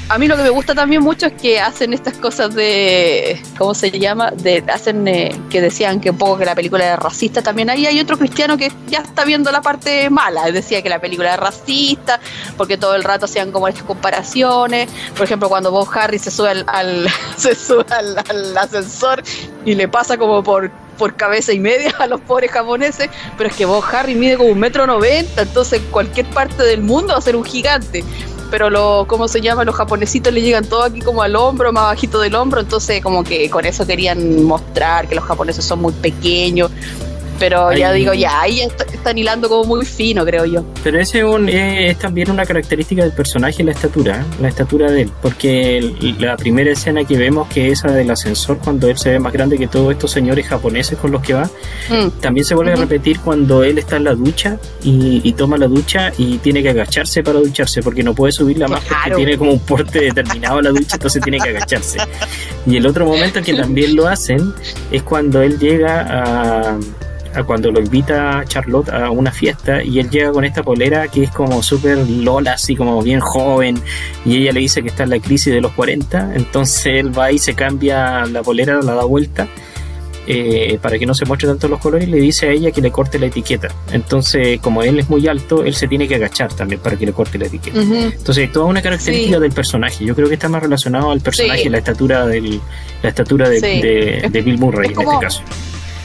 [0.09, 3.75] a mí lo que me gusta también mucho es que hacen estas cosas de, ¿cómo
[3.75, 4.31] se llama?
[4.31, 7.69] De, hacen eh, que decían que un poco que la película era racista también.
[7.69, 10.51] Ahí hay otro cristiano que ya está viendo la parte mala.
[10.51, 12.21] Decía que la película era racista
[12.57, 14.89] porque todo el rato hacían como estas comparaciones.
[15.15, 19.23] Por ejemplo, cuando Bob Harry se sube al, al- se sube al, ascensor
[19.67, 20.71] y le pasa como por
[21.17, 24.59] cabeza y media a los pobres japoneses, pero es que Bob Harry mide como un
[24.59, 28.05] metro noventa, entonces cualquier parte del mundo va a ser un gigante
[28.51, 29.65] pero lo, ¿cómo se llama?
[29.65, 33.25] Los japonesitos le llegan todo aquí como al hombro, más bajito del hombro, entonces como
[33.25, 36.71] que con eso querían mostrar que los japoneses son muy pequeños,
[37.39, 40.65] pero ya digo, ya, ahí est- están hilando como muy fino, creo yo.
[40.83, 45.03] pero ese es, un- es también una característica del personaje, la estatura, la estatura de
[45.03, 48.99] él, porque el- la primera escena que vemos, que es esa del ascensor, cuando él
[48.99, 51.49] se ve más grande que todos estos señores japoneses con los que va,
[51.91, 55.57] Mm, también se vuelve a repetir cuando él está en la ducha y, y toma
[55.57, 59.17] la ducha y tiene que agacharse para ducharse, porque no puede subirla más porque Claro.
[59.17, 61.99] tiene como un porte determinado la ducha, entonces tiene que agacharse.
[62.67, 64.53] Y el otro momento que también lo hacen
[64.91, 66.79] es cuando él llega a,
[67.35, 71.25] a cuando lo invita Charlotte a una fiesta y él llega con esta polera que
[71.25, 73.81] es como súper lola, así como bien joven,
[74.25, 77.31] y ella le dice que está en la crisis de los 40, entonces él va
[77.33, 79.49] y se cambia la polera, la da vuelta.
[80.31, 82.83] eh, para que no se muestre tanto los colores, y le dice a ella que
[82.83, 83.69] le corte la etiqueta.
[83.93, 87.15] Entonces, como él es muy alto, él se tiene que agachar también para que le
[87.15, 87.81] corte la etiqueta.
[87.81, 87.95] ujú.
[87.95, 89.41] Entonces, toda una característica Sí.
[89.43, 90.05] del personaje.
[90.05, 91.69] Yo creo que está más relacionado al personaje, Sí.
[91.71, 92.61] la estatura del,
[93.03, 93.81] la estatura de, Sí.
[93.81, 95.43] de- de Bill Murray Es en como- este caso.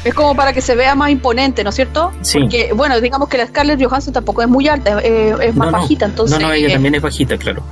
[0.04, 2.12] Es como para que se vea más imponente, ¿no es cierto?
[2.22, 2.40] Sí.
[2.40, 5.72] Porque, bueno, digamos que la Scarlett Johansson tampoco es muy alta, es, es más No,
[5.72, 5.80] no.
[5.80, 6.38] bajita, entonces...
[6.40, 7.64] no, no, ella eh, también es bajita, claro.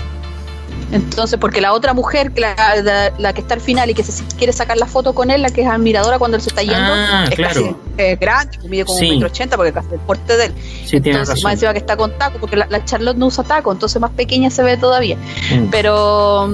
[0.94, 4.24] Entonces, porque la otra mujer, la, la- la que está al final y que se
[4.36, 6.78] quiere sacar la foto con él, la que es admiradora cuando él se está yendo,
[6.80, 7.54] Ah, es claro.
[7.54, 9.06] casi eh, grande, mide como Sí.
[9.08, 10.54] un metro ochenta porque casi el porte de él.
[10.84, 11.52] Sí, tiene Entonces, más razón.
[11.52, 14.50] encima que está con taco, porque la, la Charlotte no usa taco, entonces más pequeña
[14.50, 15.15] se ve todavía.
[15.56, 15.67] Mm.
[15.72, 16.50] Pero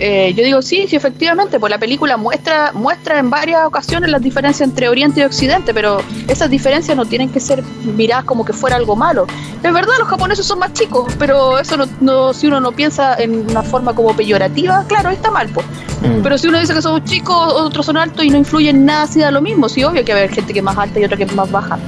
[0.00, 4.22] eh, yo digo, sí, sí, efectivamente, pues la película muestra, muestra en varias ocasiones las
[4.22, 7.62] diferencias entre Oriente y Occidente, pero esas diferencias no tienen que ser
[7.96, 9.26] miradas como que fuera algo malo.
[9.62, 13.14] Es verdad, los japoneses son más chicos, pero eso no, no- si uno no piensa
[13.16, 15.66] en una forma como peyorativa, claro, está mal, pues.
[16.00, 16.22] Mm.
[16.22, 19.06] Pero si uno dice que somos chicos, otros son altos y no influye en nada,
[19.06, 19.68] sí da lo mismo.
[19.68, 21.34] Sí, obvio que va a haber gente que es más alta y otra que es
[21.34, 21.78] más baja.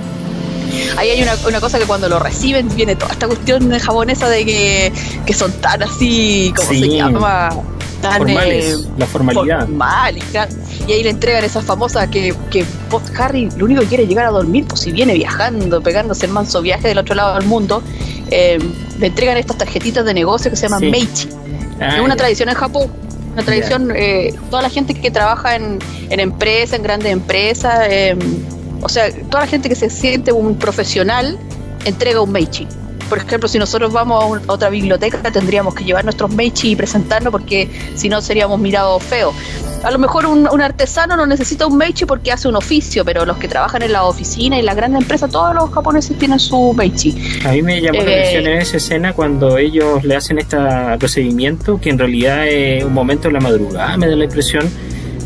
[0.96, 4.44] Ahí hay una, una cosa que cuando lo reciben viene toda esta cuestión japonesa de
[4.44, 4.92] que,
[5.26, 6.80] que son tan así, como Sí.
[6.80, 7.50] se llama?
[8.02, 9.66] Tan Formales, eh, la formalidad.
[10.30, 10.52] claro.
[10.86, 14.08] Y ahí le entregan esas famosas que, que Bob Harry lo único que quiere es
[14.08, 17.46] llegar a dormir, pues si viene viajando, pegándose el manso viaje del otro lado del
[17.46, 17.82] mundo,
[18.30, 18.58] eh,
[18.98, 20.90] le entregan estas tarjetitas de negocio que se llaman Sí.
[20.90, 21.28] Meichi.
[21.80, 22.16] Ah, es una ya.
[22.16, 22.90] tradición en Japón.
[23.32, 25.78] Una tradición, eh, toda la gente que trabaja en,
[26.10, 27.88] en empresas, en grandes empresas,
[28.82, 31.38] o sea, toda la gente que se siente un profesional
[31.84, 32.66] entrega un Meichi
[33.12, 37.30] por ejemplo, si nosotros vamos a, otra biblioteca, tendríamos que llevar nuestros Meichi y presentarnos
[37.30, 39.34] porque si no seríamos mirados feos.
[39.82, 43.36] A lo mejor un, artesano no necesita un Meichi porque hace un oficio, pero los
[43.36, 47.14] que trabajan en la oficina y las grandes empresas, todos los japoneses tienen su Meichi.
[47.44, 50.56] A mí me llamó la eh, atención en esa escena cuando ellos le hacen este
[50.98, 54.70] procedimiento, que en realidad es un momento en la madrugada, me da la impresión,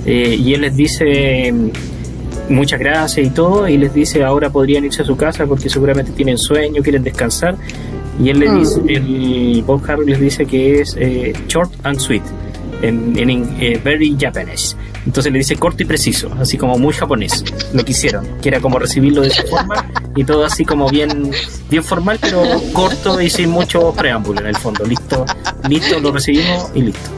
[0.07, 1.55] eh, y él les dice
[2.49, 6.13] muchas gracias y todo, y les dice ahora podrían irse a su casa porque seguramente
[6.13, 7.57] tienen sueño, quieren descansar.
[8.23, 8.59] Y él le mm.
[8.59, 12.23] dice, el Bob Harry les dice que es eh, short and sweet,
[12.83, 14.77] en, en eh, very Japanese.
[15.07, 18.61] Entonces le dice corto y preciso, así como muy japonés, lo que hicieron, que era
[18.61, 21.31] como recibirlo de esa forma y todo así como bien,
[21.71, 24.85] bien formal, pero corto y sin mucho preámbulo en el fondo.
[24.85, 25.25] Listo,
[25.69, 27.11] listo, lo recibimos y listo.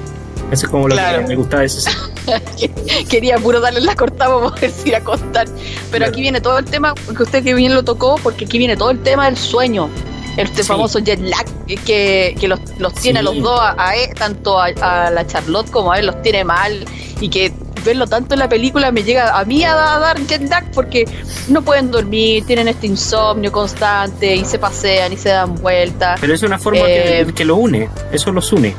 [0.50, 1.90] Eso es como lo que me gustaba de ese
[3.08, 5.46] Quería puro darle la cortada para poder ir a contar.
[5.90, 8.76] Pero aquí viene todo el tema, que usted que bien lo tocó, porque aquí viene
[8.76, 9.88] todo el tema del sueño.
[10.36, 11.46] Este famoso jet lag
[11.84, 14.70] que, que los, los tiene a los dos, a, e, tanto a,
[15.10, 16.84] la Charlotte como a él, los tiene mal.
[17.20, 17.52] Y que
[17.84, 21.06] verlo tanto en la película me llega a mí a dar jet lag porque
[21.48, 26.20] no pueden dormir, tienen este insomnio constante y se pasean y se dan vueltas.
[26.20, 28.74] Pero es una forma que, eh, que, lo une, eso los une.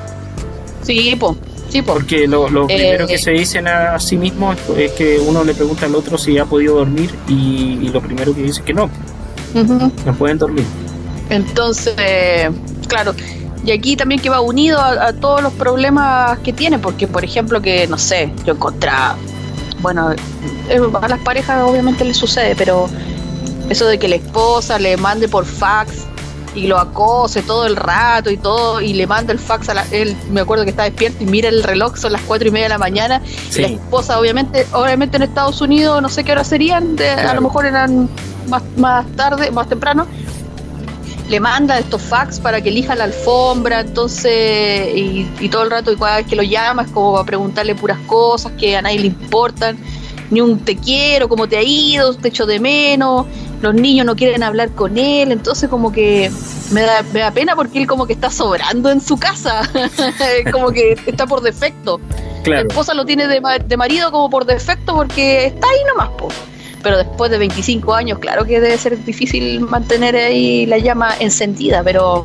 [0.84, 1.18] Sí,
[1.72, 5.54] pues porque lo, primero que eh, se dicen a sí mismo es que uno le
[5.54, 8.90] pregunta al otro si ha podido dormir y, lo primero que dice es que no,
[9.54, 10.66] no pueden dormir.
[11.30, 12.50] Entonces,
[12.88, 13.14] claro,
[13.64, 17.62] y aquí también que va unido a, todos los problemas que tiene, porque por ejemplo
[17.62, 19.16] que, no sé, yo encontraba,
[19.82, 22.90] bueno, eh, a las parejas obviamente les sucede, pero
[23.70, 26.09] eso de que la esposa le mande por fax
[26.60, 29.86] y lo acose todo el rato y todo, y le manda el fax a la,
[29.92, 32.66] él, me acuerdo que está despierto y mira el reloj, son las cuatro y media
[32.66, 33.22] de la mañana,
[33.56, 37.42] y la esposa obviamente, obviamente en Estados Unidos, no sé qué hora serían, a lo
[37.42, 38.10] mejor eran
[38.48, 40.06] más, más tarde, más temprano,
[41.30, 45.96] le manda estos fax para que elija la alfombra, entonces, y, todo el rato, y
[45.96, 49.08] cada vez que lo llama es como a preguntarle puras cosas que a nadie le
[49.08, 49.78] importan,
[50.32, 53.28] ni un te quiero, cómo te ha ido, te echo de menos,
[53.62, 56.32] los niños no quieren hablar con él, entonces como que
[56.72, 59.62] me da, me da pena porque él como que está sobrando en su casa,
[60.52, 62.00] como que está por defecto.
[62.46, 66.30] La esposa lo tiene de, de, marido como por defecto porque está ahí nomás, po.
[66.82, 71.84] pero después de 25 años, claro que debe ser difícil mantener ahí la llama encendida,
[71.84, 72.24] pero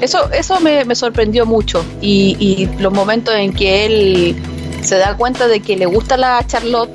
[0.00, 4.36] eso, eso me, me sorprendió mucho y, y los momentos en que él
[4.82, 6.90] se da cuenta de que le gusta la Charlotte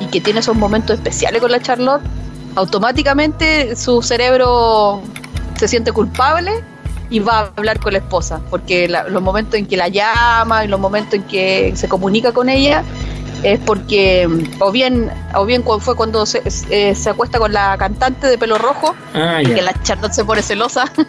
[0.00, 2.02] y que tiene esos momentos especiales con la Charlotte,
[2.56, 5.02] automáticamente su cerebro
[5.56, 6.52] se siente culpable
[7.10, 10.68] y va a hablar con la esposa, porque los momentos en que la llama y
[10.68, 12.82] los momentos en que se comunica con ella
[13.44, 14.26] es porque
[14.58, 18.56] o bien o bien fue cuando se, eh, se acuesta con la cantante de pelo
[18.56, 20.90] rojo ah, y que la Charlotte se pone celosa.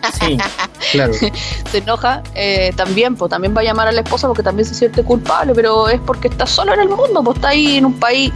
[1.71, 4.75] Se enoja eh, también pues también va a llamar a la esposa porque también se
[4.75, 7.93] siente culpable pero es porque está solo en el mundo pues está ahí en un
[7.93, 8.31] país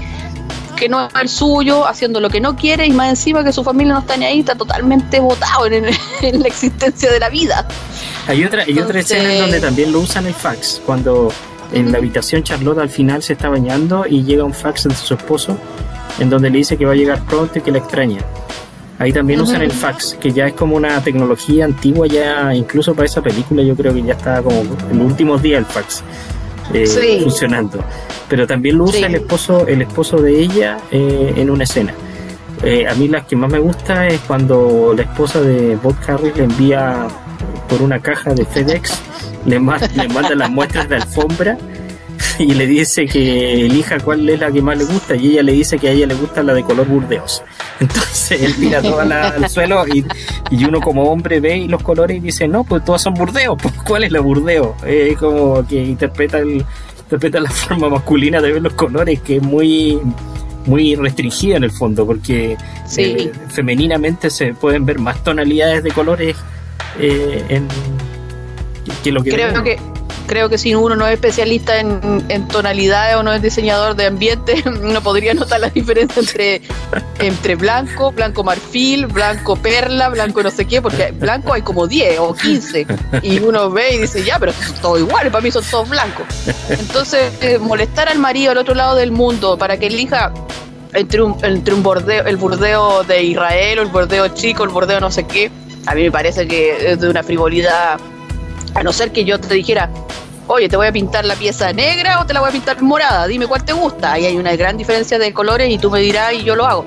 [0.80, 3.64] que no es el suyo, haciendo lo que no quiere y más encima que su
[3.64, 5.86] familia no está ni ahí, está totalmente botado en,
[6.42, 7.68] la existencia de la vida.
[8.28, 11.32] Hay otra, hay otra escena en donde también lo usan el fax, cuando
[11.74, 15.14] en la habitación Charlotte al final se está bañando y llega un fax de su
[15.14, 15.58] esposo
[16.18, 18.22] en donde le dice que va a llegar pronto y que la extraña.
[18.98, 23.06] Ahí también usan el fax, que ya es como una tecnología antigua, ya incluso para
[23.06, 26.04] esa película yo creo que ya está como en los últimos días el fax
[26.74, 27.84] eh, funcionando.
[28.28, 31.94] Pero también lo usa el esposo el esposo de ella eh, en una escena.
[32.64, 36.36] Eh, a mí la que más me gusta es cuando la esposa de Bob Harris
[36.36, 37.08] le envía
[37.70, 39.00] por una caja de FedEx,
[39.46, 41.58] le, le manda las muestras de alfombra
[42.40, 45.54] y le dice que elija cuál es la que más le gusta y ella le
[45.54, 47.44] dice que a ella le gusta la de color burdeos.
[47.80, 50.06] Entonces él mira toda la, al suelo y,
[50.52, 53.74] y, uno como hombre ve los colores y dice, no, pues todas son burdeos, pues
[53.86, 54.76] ¿cuál es la burdeo?
[54.86, 56.66] Es como que interpreta el,
[57.10, 60.00] respeta la forma masculina de ver los colores, que es muy,
[60.66, 62.58] muy restringida en el fondo, porque
[62.98, 66.36] eh, femeninamente se pueden ver más tonalidades de colores
[67.00, 67.68] eh, en,
[69.04, 69.80] que, lo que creo que
[70.30, 74.64] creo que si uno no es especialista en, tonalidades o no es diseñador de ambiente,
[74.82, 76.62] no podría notar la diferencia entre,
[77.18, 82.20] entre blanco, blanco marfil, blanco perla, blanco no sé qué, porque blanco hay como 10
[82.20, 82.86] o 15
[83.24, 86.28] y uno ve y dice, ya, pero son todos iguales, para mí son todos blancos.
[86.70, 90.32] Entonces, eh, molestar al marido al otro lado del mundo para que elija
[90.94, 95.00] entre un, entre un bordeo, el bordeo de Israel o el bordeo chico, el bordeo
[95.00, 95.50] no sé qué,
[95.88, 98.00] a mí me parece que es de una frivolidad
[98.74, 99.90] a no ser que yo te dijera,
[100.50, 103.28] oye, te voy a pintar la pieza negra o te la voy a pintar morada,
[103.28, 104.14] dime cuál te gusta.
[104.14, 106.86] Ahí hay una gran diferencia de colores y tú me dirás y yo lo hago.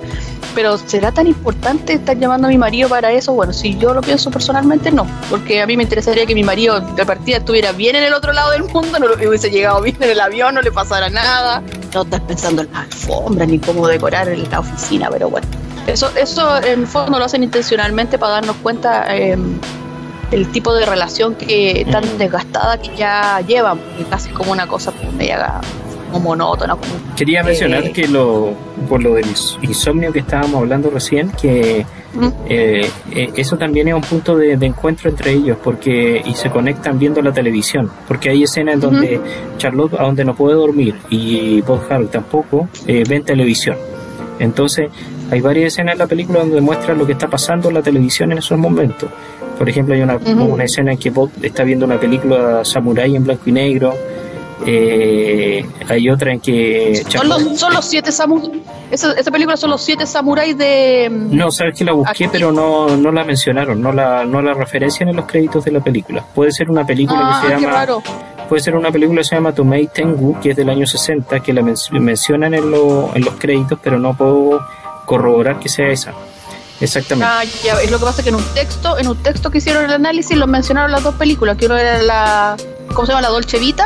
[0.55, 3.33] pero ¿será tan importante estar llamando a mi marido para eso?
[3.33, 6.81] Bueno, si yo lo pienso personalmente, no, porque a mí me interesaría que mi marido
[6.81, 9.97] de partida estuviera bien en el otro lado del mundo, no lo hubiese llegado bien
[10.01, 11.62] en el avión, no le pasara nada,
[11.95, 15.47] no estás pensando en la alfombra ni cómo decorar la oficina, pero bueno.
[15.87, 19.37] Eso, eso en el fondo lo hacen intencionalmente para darnos cuenta eh,
[20.33, 23.79] el tipo de relación que tan desgastada que ya llevan,
[24.11, 25.61] casi como una cosa media
[26.11, 26.77] como monótona.
[27.16, 28.53] Quería eh, mencionar que lo,
[28.88, 29.27] por lo del
[29.62, 31.87] insomnio que estábamos hablando recién, que
[32.49, 32.90] eh,
[33.37, 37.33] eso también es un punto de, encuentro entre ellos, porque y se conectan viendo la
[37.33, 39.21] televisión, porque hay escenas en donde
[39.57, 43.77] Charlotte, a donde no puede dormir, y Bob Harry tampoco, ven televisión.
[44.38, 44.90] Entonces,
[45.33, 48.33] hay varias escenas en la película donde muestra lo que está pasando en la televisión
[48.33, 49.09] en esos momentos.
[49.59, 53.25] Por ejemplo, hay una, una escena en que Bob está viendo una película samurai en
[53.25, 53.95] blanco y negro.
[54.66, 57.03] Eh, hay otra en que...
[57.09, 58.61] Son los, son los siete samuráis.
[58.90, 61.09] Esa, película son los siete samuráis de...
[61.11, 64.53] Mm, no, sabes que la busqué, pero no, no la mencionaron, no la, no la
[64.53, 66.23] referencian en los créditos de la película.
[66.35, 68.03] Puede ser una película que se ah, llama...
[68.51, 71.55] Puede ser una película que se llama Tomei Tengu, que es del año 60, que
[71.55, 74.61] la mencionan en, en los créditos, pero no puedo
[75.12, 76.14] corroborar que sea esa.
[76.81, 77.31] Exactamente.
[77.31, 79.85] Ah, ya, es lo que pasa que en un texto, en un texto que hicieron
[79.85, 82.57] el análisis, lo mencionaron las dos películas, que uno era la,
[82.94, 83.20] ¿cómo se llama?
[83.20, 83.85] La Dolce Vita.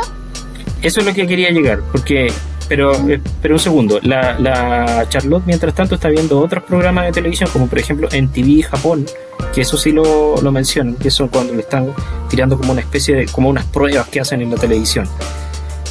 [0.81, 2.31] Eso es lo que quería llegar, porque,
[2.69, 7.11] pero, eh, pero un segundo, la, la Charlotte mientras tanto está viendo otros programas de
[7.11, 9.05] televisión, como por ejemplo en TV Japón,
[9.53, 11.93] que eso sí lo, lo mencionan, que son cuando le están
[12.29, 15.09] tirando como una especie de, como unas pruebas que hacen en la televisión.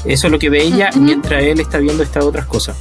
[0.07, 2.75] Eso es lo que ve ella mientras él está viendo estas otras cosas.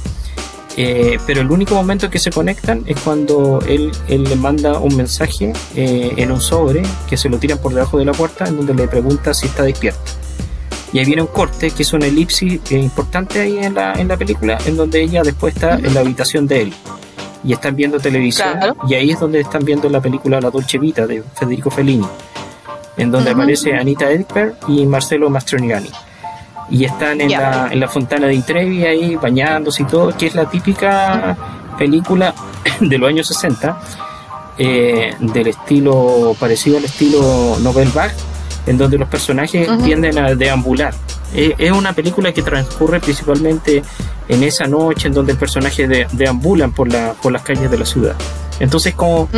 [0.76, 4.94] Eh, pero el único momento que se conectan es cuando él, él le manda un
[4.94, 8.58] mensaje eh, en un sobre que se lo tiran por debajo de la puerta en
[8.58, 10.12] donde le pregunta si está despierto.
[10.92, 14.08] Y ahí viene un corte que es una elipsis eh, importante ahí en la, en
[14.08, 16.74] la película en donde ella después está en la habitación de él.
[17.42, 18.58] Y están viendo televisión
[18.88, 22.06] y ahí es donde están viendo la película La Dolce Vita de Federico Fellini
[22.96, 25.90] en donde aparece Anita Edper y Marcelo Mastroianni
[26.70, 30.34] y están en, la, en la fontana de Trevi ahí bañándose y todo, que es
[30.34, 31.36] la típica
[31.78, 32.34] película
[32.80, 33.78] de los años 60
[34.58, 38.12] eh, del estilo parecido al estilo Novel Bach,
[38.66, 40.94] en donde los personajes tienden a deambular.
[41.34, 43.82] Eh, es una película que transcurre principalmente
[44.28, 47.84] en esa noche en donde el personaje deambulan por, la, por las calles de la
[47.84, 48.16] ciudad.
[48.58, 49.28] Entonces como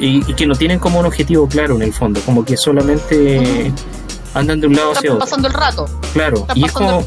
[0.00, 3.70] y, que no tienen como un objetivo claro en el fondo, como que solamente
[4.34, 5.20] andan de un lado hacia otro.
[5.20, 5.88] pasando el rato.
[6.12, 7.04] Claro, y es, como,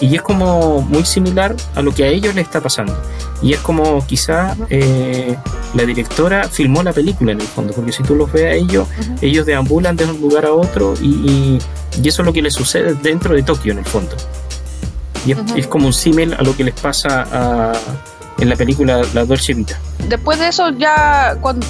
[0.00, 2.94] y es como muy similar a lo que a ellos les está pasando.
[3.42, 5.36] Y es como quizá eh,
[5.74, 8.88] la directora filmó la película en el fondo, porque si tú los ves a ellos,
[9.20, 11.58] ellos deambulan de un lugar a otro y,
[12.04, 14.14] eso es lo que les sucede dentro de Tokio en el fondo.
[15.24, 17.72] Y es, como un símil a lo que les pasa
[18.38, 19.78] en la película La Dolce Vita.
[20.08, 21.66] Después de eso ya cuando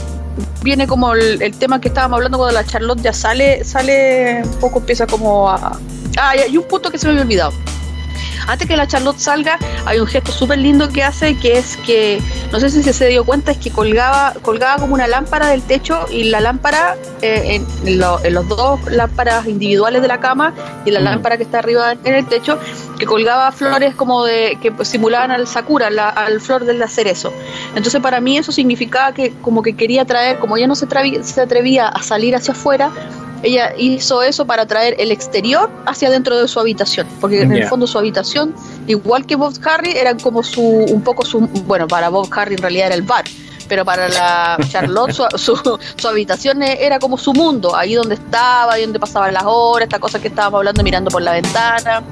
[0.62, 4.80] viene como el, tema que estábamos hablando cuando la Charlotte ya sale, sale un poco,
[4.80, 5.78] empieza como a...
[6.18, 7.52] Ah, hay un punto que se me había olvidado.
[8.46, 12.20] Antes que la Charlotte salga, hay un gesto súper lindo que hace, que es que,
[12.52, 16.06] no sé si se dio cuenta, es que colgaba, colgaba como una lámpara del techo
[16.10, 20.54] y la lámpara, eh, en, los dos lámparas individuales de la cama
[20.84, 22.58] y la lámpara que está arriba en el techo,
[22.98, 27.32] que colgaba flores como de que simulaban al sakura, al flor del cerezo.
[27.74, 30.86] Entonces para mí eso significaba que como que quería traer, como ella no se,
[31.22, 32.90] se atrevía a salir hacia afuera,
[33.46, 37.66] ella hizo eso para traer el exterior hacia dentro de su habitación, porque en el
[37.68, 38.54] fondo su habitación,
[38.86, 42.62] igual que Bob Harry, era como su, un poco su, bueno, para Bob Harry en
[42.62, 43.24] realidad era el bar,
[43.68, 48.82] pero para la Charlotte su, su, habitación era como su mundo, ahí donde estaba, ahí
[48.82, 52.02] donde pasaban las horas, esta cosa que estábamos hablando mirando por la ventana.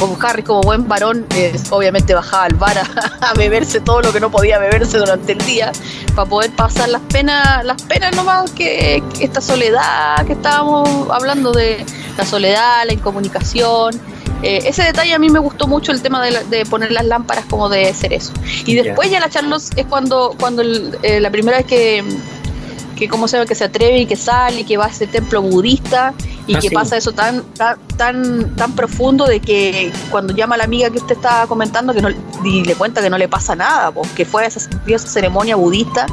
[0.00, 1.26] Bob Harry como buen varón
[1.70, 2.78] obviamente bajaba al bar
[3.20, 5.72] a, beberse todo lo que no podía beberse durante el día
[6.14, 11.84] para poder pasar las penas las penas nomás que, esta soledad que estábamos hablando de
[12.16, 14.00] la soledad la incomunicación.
[14.42, 17.68] Eh, ese detalle a mí me gustó mucho el tema de, poner las lámparas como
[17.68, 18.32] de cerezo
[18.64, 22.02] y después ya la Charlos es cuando cuando eh, la primera vez que
[23.00, 25.06] que cómo se ve que se atreve y que sale y que va a ese
[25.06, 26.12] templo budista
[26.46, 27.42] y ah, que pasa eso tan,
[27.96, 32.02] tan, tan, profundo de que cuando llama a la amiga que usted estaba comentando que
[32.02, 32.10] no,
[32.44, 35.56] y le cuenta que no le pasa nada, porque que fue a esa, esa ceremonia
[35.56, 36.06] budista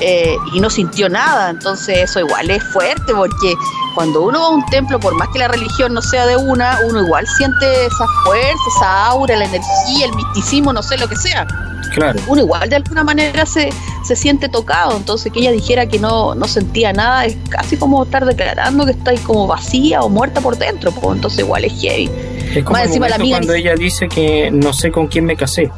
[0.00, 3.54] eh, y no sintió nada, entonces eso igual es fuerte porque
[3.94, 6.78] cuando uno va a un templo, por más que la religión no sea de una,
[6.88, 11.16] uno igual siente esa fuerza, esa aura, la energía, el misticismo, no sé lo que
[11.16, 11.46] sea.
[11.94, 12.20] Claro.
[12.26, 13.70] Uno igual de alguna manera se,
[14.04, 18.02] se siente tocado, entonces que ella dijera que no, no sentía nada es casi como
[18.02, 21.80] estar declarando que está ahí como vacía o muerta por dentro, pues entonces igual es
[21.80, 22.10] heavy.
[22.54, 25.70] Es como encima la amiga cuando ella dice que no sé con quién me casé.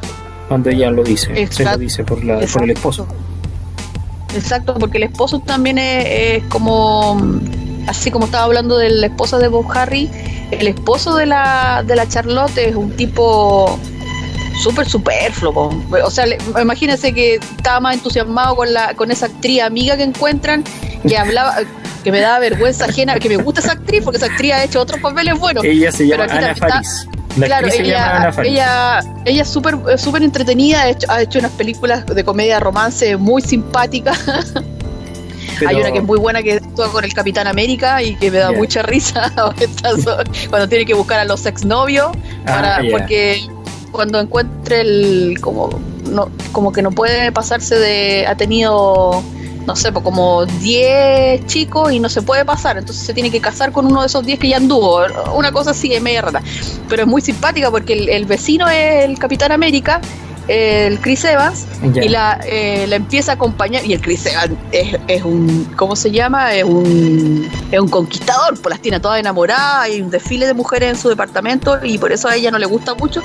[0.48, 3.06] cuando ella lo dice, se lo dice por, la, por el esposo.
[4.34, 7.20] Exacto, porque el esposo también es, como,
[7.86, 10.10] así como estaba hablando de la esposa de Bob Harry,
[10.50, 13.78] el esposo de la, de la Charlotte es un tipo
[14.62, 15.70] súper superfluo.
[16.04, 16.26] O sea,
[16.60, 20.64] imagínense que estaba más entusiasmado con la con esa actriz amiga que encuentran,
[21.06, 21.56] que hablaba,
[22.04, 24.80] que me da vergüenza ajena, que me gusta esa actriz, porque esa actriz ha hecho
[24.80, 25.64] otros papeles buenos.
[25.64, 26.54] Ella se llama Ana
[27.44, 32.24] Claro, ella, ella, ella es súper súper entretenida, ha hecho, ha hecho unas películas de
[32.24, 34.18] comedia romance muy simpáticas.
[35.66, 38.38] Hay una que es muy buena que actúa con el Capitán América y que me
[38.38, 39.32] da mucha risa.
[40.50, 42.10] Cuando tiene que buscar a los exnovios
[42.46, 43.46] ah, porque
[43.92, 45.70] cuando encuentre el como
[46.10, 49.22] no como que no puede pasarse de ha tenido
[49.66, 53.40] no sé, pues como 10 chicos y no se puede pasar, entonces se tiene que
[53.40, 55.00] casar con uno de esos 10 que ya anduvo,
[55.34, 56.42] una cosa así, es media rata,
[56.88, 60.00] pero es muy simpática porque el, el vecino es el Capitán América
[60.48, 64.96] el Chris Evans y la, eh, la empieza a acompañar y el Chris Evans es,
[65.08, 66.54] es, un ¿cómo se llama?
[66.54, 70.90] es un es un conquistador pues las tiene todas enamoradas hay un desfile de mujeres
[70.90, 73.22] en su departamento y por eso a ella no le gusta mucho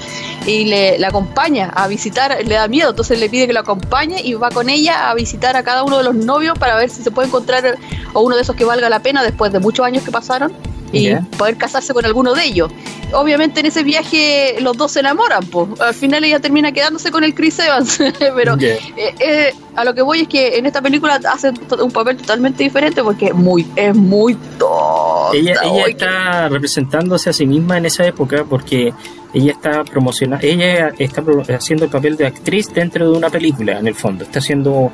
[0.48, 4.22] y le la acompaña a visitar le da miedo entonces le pide que lo acompañe
[4.24, 7.04] y va con ella a visitar a cada uno de los novios para ver si
[7.04, 7.78] se puede encontrar
[8.14, 10.52] a uno de esos que valga la pena después de muchos años que pasaron
[10.92, 12.72] y poder casarse con alguno de ellos.
[13.14, 17.24] Obviamente en ese viaje los dos se enamoran, pues al final ella termina quedándose con
[17.24, 18.00] el Chris Evans,
[18.36, 22.18] pero eh, eh, a lo que voy es que en esta película hace un papel
[22.18, 25.38] totalmente diferente porque es muy, es muy tonta.
[25.38, 28.94] Ella, ella está representándose a sí misma en esa época porque
[29.34, 31.24] ella está promocionando, ella está
[31.56, 34.92] haciendo el papel de actriz dentro de una película en el fondo, está haciendo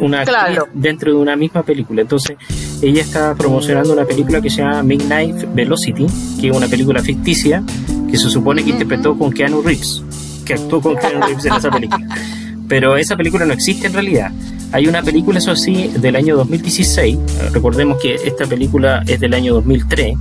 [0.00, 0.24] una
[0.72, 2.02] dentro de una misma película.
[2.02, 2.36] Entonces,
[2.80, 6.06] ella está promocionando una película que se llama Midnight Velocity,
[6.40, 7.62] que es una película ficticia
[8.10, 10.02] que se supone que interpretó con Keanu Reeves,
[10.44, 12.06] que actuó con Keanu Reeves en esa película.
[12.68, 14.32] Pero esa película no existe en realidad.
[14.72, 17.18] Hay una película, eso sí, del año 2016.
[17.52, 20.16] Recordemos que esta película es del año 2003.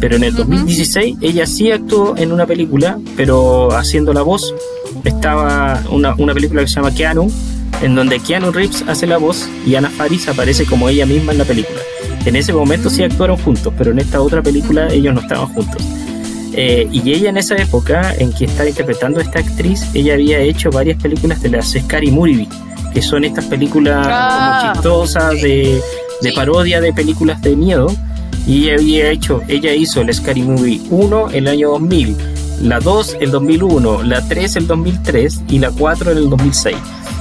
[0.00, 4.54] Pero en el 2016 ella sí actuó en una película, pero haciendo la voz.
[5.04, 7.30] Estaba una, una película que se llama Keanu,
[7.82, 11.38] en donde Keanu Reeves hace la voz y Ana Faris aparece como ella misma en
[11.38, 11.80] la película.
[12.24, 15.82] En ese momento sí actuaron juntos, pero en esta otra película ellos no estaban juntos.
[16.52, 20.40] Eh, y ella en esa época en que está interpretando a esta actriz, ella había
[20.40, 22.48] hecho varias películas de las Scary Movie,
[22.92, 25.80] que son estas películas ah, como chistosas de,
[26.20, 27.94] de parodia de películas de miedo.
[28.46, 32.16] Y ella había hecho, ella hizo el Scary Movie 1 en el año 2000,
[32.62, 36.76] la 2 el 2001, la 3 el 2003 y la 4 en el 2006.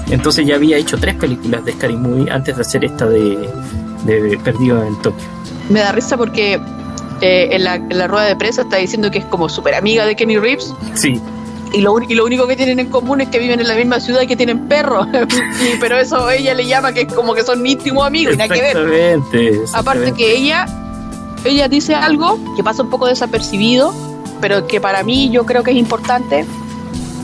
[0.10, 3.50] Entonces ya había hecho tres películas de Scary Movie antes de hacer esta de,
[4.44, 5.28] Perdido en Tokio.
[5.70, 6.60] Me da risa porque
[7.22, 10.38] eh, en, la, rueda de prensa está diciendo que es como súper amiga de Kenny
[10.38, 10.74] Reeves.
[10.94, 11.20] Sí.
[11.74, 14.00] Y lo, y lo único que tienen en común es que viven en la misma
[14.00, 15.08] ciudad y que tienen perros.
[15.82, 18.62] pero eso ella le llama que es como que son íntimos amigos y nada que
[18.62, 19.20] ver.
[19.74, 20.66] Aparte que ella,
[21.44, 23.94] ella dice algo que pasa un poco desapercibido,
[24.40, 26.46] pero que para mí yo creo que es importante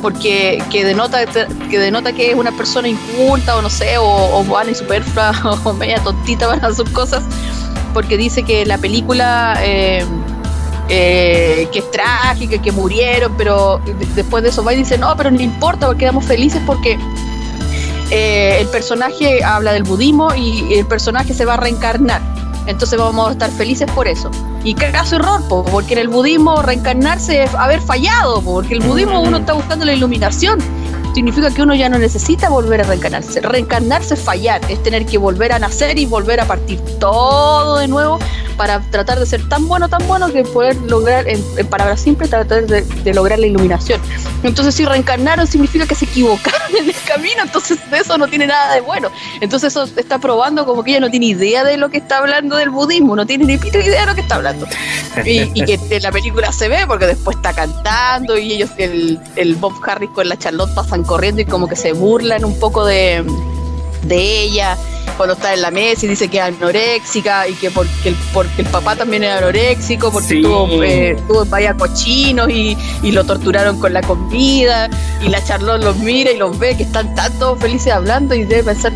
[0.04, 4.70] porque que denota que denota que es una persona inculta o no sé, o, o
[4.70, 5.32] y superflua
[5.64, 7.24] o media tontita para sus cosas,
[7.94, 10.04] porque dice que la película eh,
[10.90, 13.80] eh, que es trágica, que murieron, pero
[14.14, 17.00] después de eso va y dice, no, pero no importa, porque quedamos felices porque
[18.12, 22.33] eh, el personaje habla del budismo y el personaje se va a reencarnar.
[22.68, 24.30] Entonces vamos a estar felices por eso.
[24.64, 29.38] Y caso error, porque en el budismo reencarnarse es haber fallado, porque el budismo uno
[29.38, 30.60] está buscando la iluminación
[31.14, 33.42] significa que uno ya no necesita volver a reencarnarse.
[33.42, 37.88] Reencarnarse es fallar, es tener que volver a nacer y volver a partir todo de
[37.88, 38.20] nuevo
[38.58, 42.66] para tratar de ser tan bueno, tan bueno que poder lograr, en, palabras simples, tratar
[42.66, 44.00] de, lograr la iluminación.
[44.44, 48.76] Entonces, si reencarnaron significa que se equivocaron en el camino, entonces eso no tiene nada
[48.76, 49.10] de bueno.
[49.42, 52.56] Entonces, eso está probando como que ella no tiene idea de lo que está hablando
[52.58, 54.68] del budismo, no tiene ni pita idea de lo que está hablando.
[55.26, 59.56] Y, que en la película se ve porque después está cantando y ellos, el, el
[59.56, 63.24] Bob Harris con la Charlotte pasan corriendo y como que se burlan un poco de,
[64.04, 64.78] de ella
[65.18, 68.62] cuando está en la mesa y dice que es anoréxica y que porque el, porque
[68.64, 73.80] el papá también era anoréxico, porque tuvo, eh, tuvo vaya cochinos y, y, lo torturaron
[73.80, 74.90] con la comida
[75.22, 78.64] y la Charlotte los mira y los ve que están todos felices hablando y debe
[78.64, 78.94] pensar,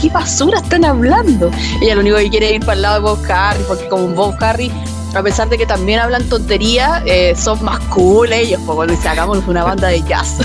[0.00, 1.50] ¿qué basura están hablando?
[1.82, 4.08] Ella lo único que quiere es ir para el lado de Bob Harry, porque como
[4.08, 4.70] Bob Harry
[5.14, 9.64] a pesar de que también hablan tontería, eh, son más cool ellos, cuando hagamos una
[9.64, 10.38] banda de jazz.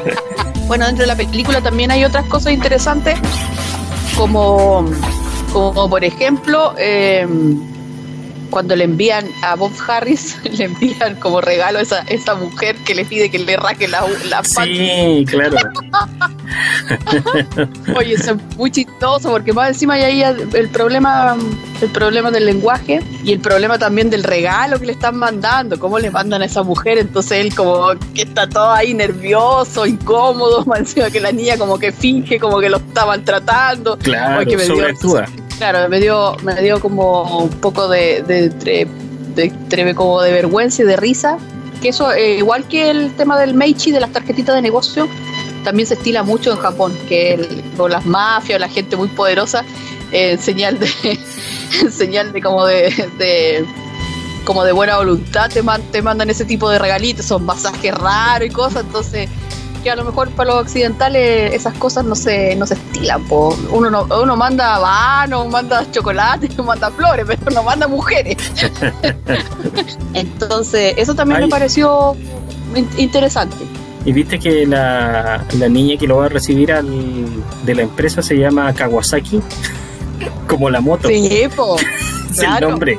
[0.66, 3.18] bueno, dentro de la película también hay otras cosas interesantes,
[4.16, 4.84] como,
[5.52, 7.26] como por ejemplo, eh,
[8.54, 12.94] cuando le envían a Bob Harris, le envían como regalo a esa, esa mujer que
[12.94, 15.56] le pide que le raque la, la Sí, claro.
[17.96, 21.36] Oye, eso es muy chistoso porque más encima hay ahí el problema,
[21.82, 25.98] el problema del lenguaje y el problema también del regalo que le están mandando, cómo
[25.98, 30.78] le mandan a esa mujer, entonces él como que está todo ahí nervioso, incómodo, más
[30.78, 33.98] encima que la niña como que finge, como que lo está maltratando.
[33.98, 35.26] Claro, que me sobreactúa.
[35.58, 38.48] Claro, me dio, me dio como un poco de, de,
[39.34, 41.38] de, como de vergüenza y de risa.
[41.80, 45.08] Que eso, eh, igual que el tema del Meichi, de las tarjetitas de negocio,
[45.64, 49.64] también se estila mucho en Japón, que con las mafias, la gente muy poderosa,
[50.12, 50.88] eh, señal de
[51.90, 53.66] señal de como de,
[54.44, 58.50] como de buena voluntad te, te mandan ese tipo de regalitos, son masajes raros y
[58.50, 59.28] cosas, entonces
[59.84, 63.22] que a lo mejor para los occidentales esas cosas no se, no se estilan.
[63.70, 68.36] Uno, no, uno manda vanos, manda chocolate, manda flores, pero no manda mujeres.
[70.14, 72.16] Entonces, eso también me pareció
[72.96, 73.56] interesante.
[74.06, 76.86] Y viste que la, la, niña que lo va a recibir al,
[77.64, 79.40] de la empresa se llama Kawasaki,
[80.48, 81.08] como la moto.
[81.08, 81.76] Sí, po.
[81.78, 82.98] es el nombre.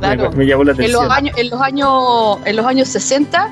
[0.00, 0.30] Claro.
[0.32, 1.02] me, llamó la atención.
[1.02, 3.50] En los años, en los años, en los años 60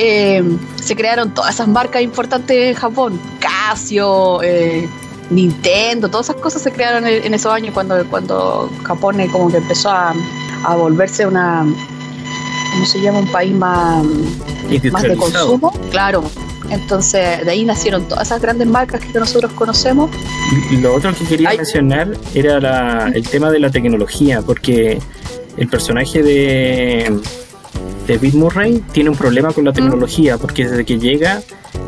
[0.00, 0.44] eh,
[0.76, 3.20] se crearon todas esas marcas importantes en Japón.
[3.40, 4.88] Casio, eh,
[5.28, 9.56] Nintendo, todas esas cosas se crearon en, esos años cuando, cuando Japón eh, como que
[9.56, 10.14] empezó a,
[10.64, 11.66] a volverse una,
[12.72, 13.18] ¿cómo se llama?
[13.18, 14.04] Un país más,
[14.92, 15.72] más de consumo.
[15.90, 16.22] Claro.
[16.70, 20.10] Entonces, de ahí nacieron todas esas grandes marcas que nosotros conocemos.
[20.80, 25.00] Lo otro que quería mencionar era el tema de la tecnología, porque
[25.56, 27.20] el personaje de,
[28.08, 31.42] de Bill Murray tiene un problema con la tecnología, porque desde que llega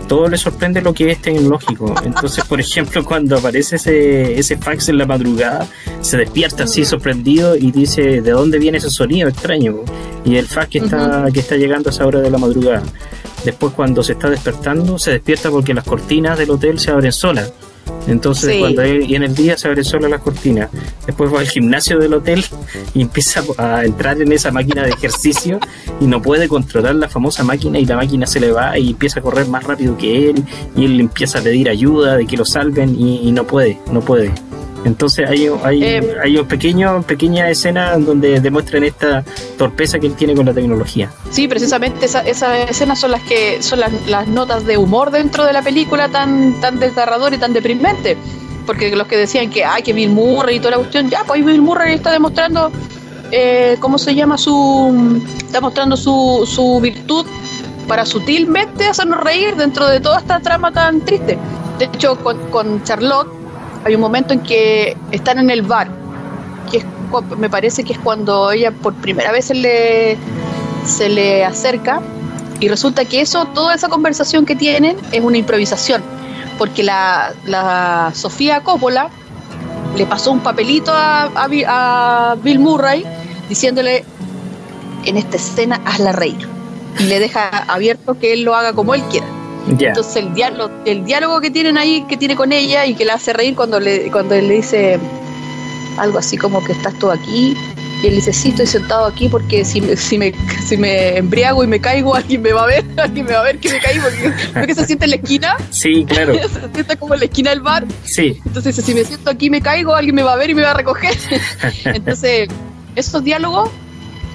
[0.07, 1.95] todo le sorprende lo que es tecnológico.
[2.05, 5.67] Entonces, por ejemplo, cuando aparece ese, ese fax en la madrugada,
[6.03, 9.77] se despierta así sorprendido y dice, ¿de dónde viene ese sonido extraño?
[10.25, 12.83] Y el fax que está, que está llegando a esa hora de la madrugada.
[13.45, 17.53] Después, cuando se está despertando, se despierta porque las cortinas del hotel se abren solas.
[18.07, 20.71] Entonces, cuando y en el día se abren solo las cortinas.
[21.07, 22.45] Después va al gimnasio del hotel
[22.95, 25.59] y empieza a entrar en esa máquina de ejercicio
[26.01, 29.21] y no puede controlar la famosa máquina y la máquina se le va y empieza
[29.21, 30.45] a correr más rápido que él
[30.77, 34.33] y él empieza a pedir ayuda de que lo salven y, no puede, no puede.
[34.85, 39.25] Entonces hay, hay, eh, hay una pequeño, pequeña escena donde demuestran esta
[39.59, 41.11] torpeza que él tiene con la tecnología.
[41.31, 45.63] Sí, precisamente esas escenas son las que son las, notas de humor dentro de la
[45.63, 48.17] película tan, tan desgarrador y tan deprimente.
[48.67, 51.45] Porque los que decían que hay que Bill Murray y toda la cuestión, ya, pues
[51.45, 52.71] Bill Murray está demostrando,
[53.33, 54.39] eh, ¿cómo se llama?
[54.39, 57.27] su Está mostrando su, su virtud
[57.89, 61.37] para sutilmente hacernos reír dentro de toda esta trama tan triste.
[61.79, 63.40] De hecho, con, con Charlotte
[63.85, 65.89] hay un momento en que están en el bar,
[66.71, 66.85] que
[67.37, 70.17] me parece que es cuando ella por primera vez se le,
[70.85, 72.01] se le acerca
[72.61, 76.03] y resulta que eso, toda esa conversación que tienen es una improvisación,
[76.59, 79.09] porque la, la Sofía Coppola
[79.97, 83.05] le pasó un papelito a, a, Bill Murray
[83.49, 84.05] diciéndole,
[85.05, 86.47] en esta escena hazla reír,
[86.99, 89.27] y le deja abierto que él lo haga como él quiera.
[89.69, 93.15] Entonces el diálogo, el diálogo que tienen ahí, que tiene con ella y que la
[93.15, 94.99] hace reír cuando le, cuando él le dice
[95.99, 97.57] algo así como que estás tú aquí,
[98.03, 100.33] y él dice, sí, estoy sentado aquí porque si me, si me,
[100.67, 103.43] si me embriago y me caigo, alguien me va a ver, alguien me va a
[103.43, 105.57] ver que me caí porque, porque se siente en la esquina.
[105.71, 106.35] Sí, claro.
[106.49, 107.85] se siente como en la esquina del bar.
[108.05, 108.41] Sí.
[108.47, 110.63] Entonces dice, si me siento aquí me caigo, alguien me va a ver y me
[110.63, 111.15] va a recoger.
[111.85, 112.49] Entonces,
[112.97, 113.69] esos diálogos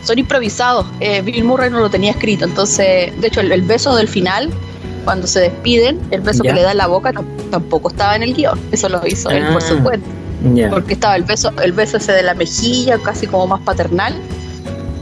[0.04, 0.86] son improvisados.
[1.00, 2.46] Eh, Bill Murray no lo tenía escrito.
[2.46, 4.52] Entonces, de hecho, el beso del final
[5.06, 7.14] cuando se despiden, el beso que le da en la boca
[7.52, 8.60] tampoco estaba en el guion.
[8.72, 10.08] Eso lo hizo él por su ah, cuenta.
[10.70, 14.14] Porque estaba el beso, el beso ese de la mejilla, casi como más paternal.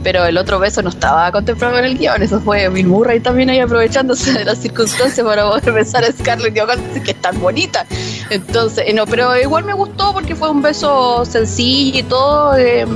[0.02, 2.22] Pero el otro beso no estaba contemplado en el guion.
[2.22, 6.58] Eso fue Bill Murray también ahí aprovechándose de las circunstancias para poder besar a Scarlett
[6.58, 7.86] Johansson, que es tan bonita.
[8.28, 12.56] Entonces, no, pero igual me gustó porque fue un beso sencillo y todo.
[12.56, 12.86] Eh,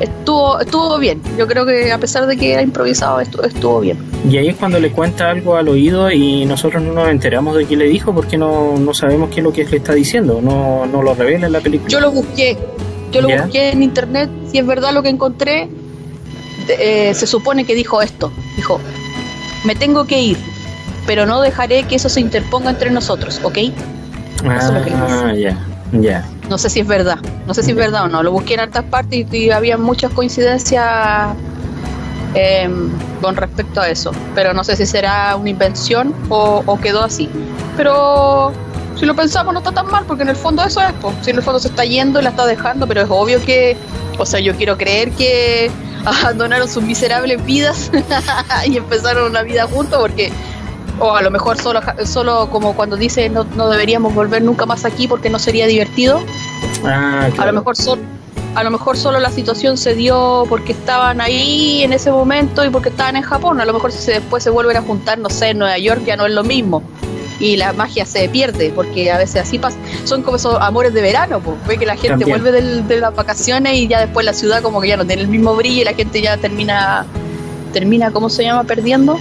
[0.00, 1.20] estuvo, estuvo bien.
[1.38, 3.98] Yo creo que a pesar de que era improvisado, estuvo, estuvo bien.
[4.28, 7.66] Y ahí es cuando le cuenta algo al oído y nosotros no nos enteramos de
[7.66, 10.86] qué le dijo porque no, no sabemos qué es lo que le está diciendo, no,
[10.86, 11.88] no lo revela en la película.
[11.90, 12.56] Yo lo busqué,
[13.12, 15.68] yo lo busqué en internet, si es verdad lo que encontré,
[16.68, 18.80] eh, se supone que dijo esto, dijo,
[19.64, 20.38] me tengo que ir,
[21.06, 23.58] pero no dejaré que eso se interponga entre nosotros, ¿ok?
[24.46, 25.58] Ah, ya,
[25.92, 26.26] ya.
[26.48, 28.22] No sé si es verdad, no sé si es verdad o no.
[28.22, 31.34] Lo busqué en hartas partes y, había muchas coincidencias
[32.34, 32.90] em,
[33.20, 34.12] con respecto a eso.
[34.34, 37.28] Pero no sé si será una invención o, quedó así.
[37.76, 38.52] Pero
[38.96, 40.92] Si lo pensamos no está tan mal, porque en el fondo eso es,
[41.22, 43.76] si en el fondo se está yendo y la está dejando, pero es obvio que,
[44.18, 45.68] o sea, yo quiero creer que
[46.04, 47.90] abandonaron sus miserables vidas
[48.66, 50.30] y empezaron una vida juntos, porque,
[50.98, 54.84] o a lo mejor solo, solo como cuando dice no, no deberíamos volver nunca más
[54.84, 56.20] aquí porque no sería divertido.
[56.84, 58.02] Ah, a lo mejor solo
[58.54, 62.70] a lo mejor solo la situación se dio porque estaban ahí en ese momento y
[62.70, 63.60] porque estaban en Japón.
[63.60, 66.16] A lo mejor si después se vuelven a juntar, no sé, en Nueva York ya
[66.16, 66.82] no es lo mismo.
[67.40, 69.76] Y la magia se pierde, porque a veces así pasa.
[70.04, 71.56] Son como esos amores de verano, pues.
[71.66, 74.88] Ve que la gente vuelve de las vacaciones y ya después la ciudad como que
[74.88, 77.06] ya no tiene el mismo brillo y la gente ya termina,
[77.72, 78.62] termina, ¿cómo se llama?
[78.62, 79.18] Perdiendo.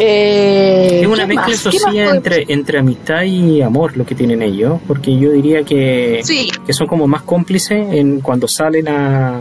[0.00, 5.18] Eh, es una mezcla, eso entre, entre amistad y amor lo que tienen ellos, porque
[5.18, 6.22] yo diría que,
[6.64, 9.40] que son como más cómplices en cuando salen a,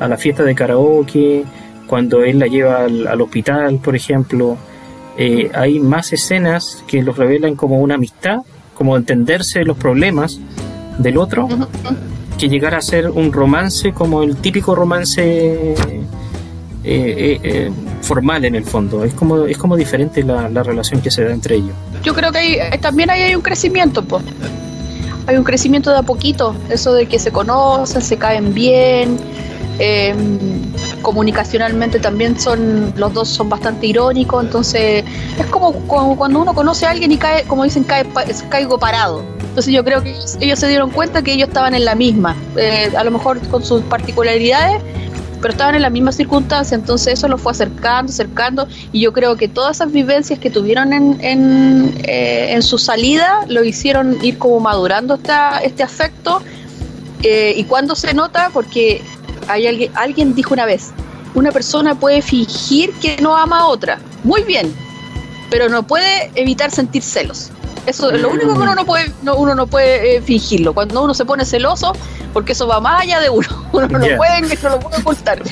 [0.00, 1.44] a la fiesta de karaoke,
[1.86, 4.56] cuando él la lleva al, hospital, por ejemplo.
[5.16, 8.40] Eh, hay más escenas que los revelan como una amistad,
[8.74, 10.40] como entenderse los problemas
[10.98, 11.48] del otro,
[12.36, 16.08] que llegar a ser un romance como el típico romance eh,
[16.82, 17.70] eh,
[18.04, 19.04] formal en el fondo.
[19.04, 21.74] Es como, es como diferente la, relación que se da entre ellos.
[22.02, 24.24] Yo creo que hay, eh, también ahí hay un crecimiento, pues.
[25.26, 29.18] Hay un crecimiento de a poquito, eso de que se conocen, se caen bien,
[29.78, 30.60] em,
[31.00, 35.02] comunicacionalmente también son los dos son bastante irónicos, entonces
[35.38, 38.04] es como, cuando uno conoce a alguien y cae, como dicen, cae,
[38.50, 39.22] caigo parado.
[39.40, 42.36] Entonces yo creo que ellos, se dieron cuenta que ellos estaban en la misma,
[42.96, 44.82] a lo mejor con sus particularidades,
[45.44, 49.36] pero estaban en la misma circunstancia, entonces eso los fue acercando, acercando, y yo creo
[49.36, 54.58] que todas esas vivencias que tuvieron en, en, eh, su salida lo hicieron ir como
[54.60, 56.40] madurando esta, este afecto,
[57.22, 59.02] eh, y cuando se nota, porque
[59.46, 60.92] hay alguien, alguien dijo una vez,
[61.34, 64.74] una persona puede fingir que no ama a otra, muy bien,
[65.50, 67.50] pero no puede evitar sentir celos.
[67.86, 70.72] Eso es lo único que uno no puede, uno no puede eh, fingirlo.
[70.72, 71.92] Cuando uno se pone celoso,
[72.32, 75.42] porque eso va más allá de uno, uno no, lo, puede, no lo puede ocultar.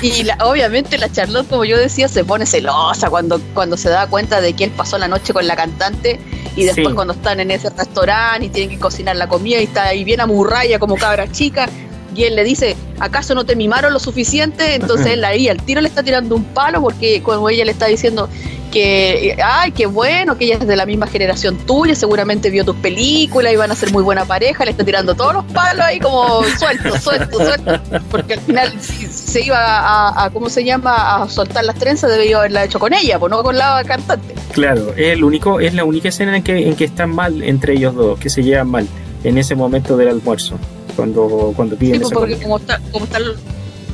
[0.00, 4.40] Y obviamente la Charlotte, como yo decía, se pone celosa cuando, cuando se da cuenta
[4.40, 6.20] de que él pasó la noche con la cantante
[6.56, 9.84] y después cuando están en ese restaurante y tienen que cocinar la comida y está
[9.84, 11.68] ahí bien amurraya como cabra chica
[12.14, 14.74] y él le dice, ¿acaso no te mimaron lo suficiente?
[14.74, 17.86] Entonces él ahí al tiro le está tirando un palo porque como ella le está
[17.86, 18.28] diciendo
[18.72, 22.76] que, ay, qué bueno, que ella es de la misma generación tuya, seguramente vio tus
[22.76, 26.00] películas y van a ser muy buena pareja, le está tirando todos los palos ahí
[26.00, 31.28] como suelto, suelto, suelto, porque al final si se iba a, ¿cómo se llama?, a
[31.28, 34.34] soltar las trenzas, debería haberla hecho con ella, pues no con la cantante.
[34.52, 37.74] Claro, es, el único, es la única escena en que, en que están mal entre
[37.74, 38.88] ellos dos, que se llevan mal
[39.22, 40.58] en ese momento del almuerzo
[40.94, 43.22] cuando, cuando piden sí, pues, porque como, está, como, están,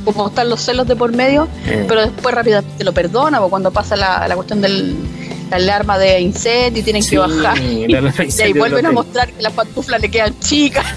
[0.05, 1.85] como están los celos de por medio, eh.
[1.87, 4.95] pero después rápidamente lo perdona, o cuando pasa la, la cuestión del
[5.49, 7.57] la alarma de incendio y tienen que bajar.
[7.61, 7.93] y,
[8.41, 10.85] ahí vuelven a mostrar que las pantuflas le quedan chicas.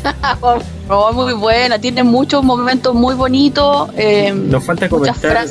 [0.89, 5.47] Oh, muy buena tiene muchos momentos muy bonitos eh, nos falta comentar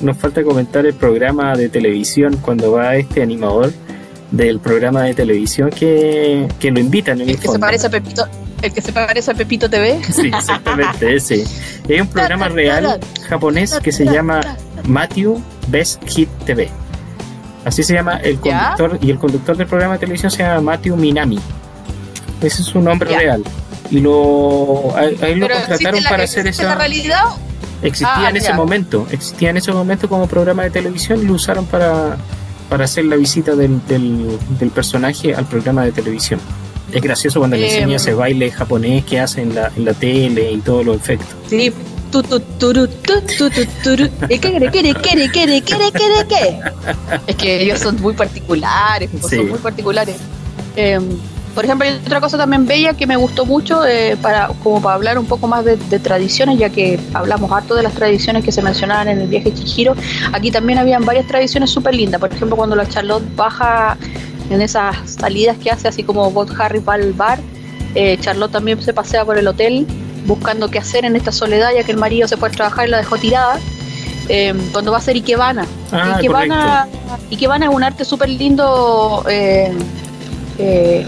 [0.00, 3.72] nos falta comentar el programa de televisión cuando va este animador
[4.30, 8.26] del programa de televisión que, que lo invitan en el, que se parece a Pepito
[8.66, 10.00] el que se parece a Pepito TV.
[10.12, 11.44] Sí, exactamente, ese.
[11.88, 14.40] Es un programa real japonés que se llama
[14.84, 16.68] Matthew Best Hit TV.
[17.64, 20.96] Así se llama el conductor, y el conductor del programa de televisión se llama Matthew
[20.96, 21.38] Minami.
[22.40, 23.42] Ese es su nombre real.
[23.90, 26.64] Y lo, ahí, lo contrataron para hacer esa.
[26.64, 27.24] la realidad?
[27.82, 31.34] Existía ah, en ese momento, existía en ese momento como programa de televisión y lo
[31.34, 32.16] usaron para,
[32.70, 36.40] para hacer la visita del, del, del personaje al programa de televisión
[36.92, 40.52] es gracioso cuando le enseña ese baile japonés que hace en la, en la tele
[40.52, 41.28] y todos los efectos.
[41.48, 41.72] Sí,
[42.10, 44.08] tu, tu, turu, tu, tu, tu, turu.
[47.26, 50.16] Es que ellos son muy particulares, son muy particulares.
[50.76, 51.00] Eh,
[51.56, 54.94] por ejemplo, hay otra cosa también bella que me gustó mucho, eh, para, como para
[54.94, 58.52] hablar un poco más de, de, tradiciones, ya que hablamos harto de las tradiciones que
[58.52, 59.96] se mencionaban en el viaje Chihiro.
[60.34, 62.20] Aquí también habían varias tradiciones súper lindas.
[62.20, 63.96] Por ejemplo, cuando la Charlotte baja
[64.50, 67.38] en esas salidas que hace, así como Bob Harry va al bar,
[67.94, 69.86] eh, Charlotte también se pasea por el hotel
[70.26, 72.98] buscando qué hacer en esta soledad, ya que el marido se puede trabajar y la
[72.98, 73.58] dejó tirada.
[74.28, 75.66] Eh, cuando va a ser Ikebana.
[75.92, 76.88] Ah, Ikebana,
[77.30, 79.72] Ikebana es un arte súper lindo, eh,
[80.58, 81.06] que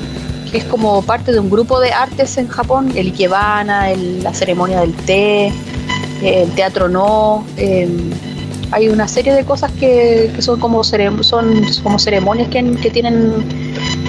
[0.59, 3.89] es como parte de un grupo de artes en Japón, el Ikebana,
[4.22, 5.53] la ceremonia del té,
[6.22, 7.45] el teatro no
[8.70, 13.44] hay una serie de cosas que, son como son como ceremonias que, que, tienen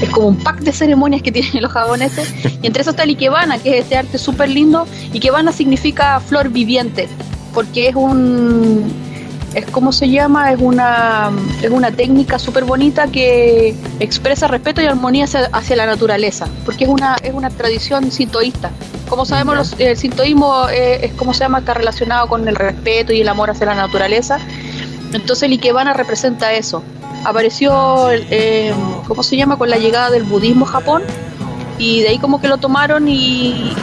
[0.01, 3.09] es como un pack de ceremonias que tienen los japoneses y entre eso está el
[3.09, 7.07] ikebana que es este arte súper lindo ikebana significa flor viviente
[7.53, 9.09] porque es un
[9.53, 11.31] es como se llama, es una,
[11.61, 16.89] es una técnica súper bonita que expresa respeto y armonía hacia, la naturaleza, porque es
[16.89, 18.71] una, es una tradición sintoísta.
[19.09, 23.21] Como sabemos, el sintoísmo eh, es como se llama, está relacionado con el respeto y
[23.21, 24.39] el amor hacia la naturaleza.
[25.13, 26.83] Entonces el Ikebana representa eso.
[27.25, 28.71] Apareció, eh,
[29.07, 31.01] ¿cómo se llama?, con la llegada del budismo a Japón
[31.79, 33.73] y de ahí como que lo tomaron y,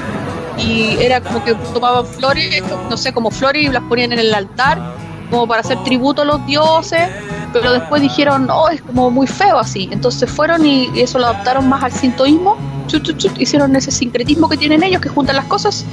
[0.59, 4.33] y era como que tomaban flores, no sé, como flores y las ponían en el
[4.33, 4.79] altar
[5.31, 7.09] como para hacer tributo a los dioses,
[7.53, 9.89] pero después dijeron, no, es como muy feo así.
[9.91, 12.57] Entonces fueron y eso lo adaptaron más al sintoísmo,
[13.39, 15.85] hicieron ese sincretismo que tienen ellos, que juntan las cosas,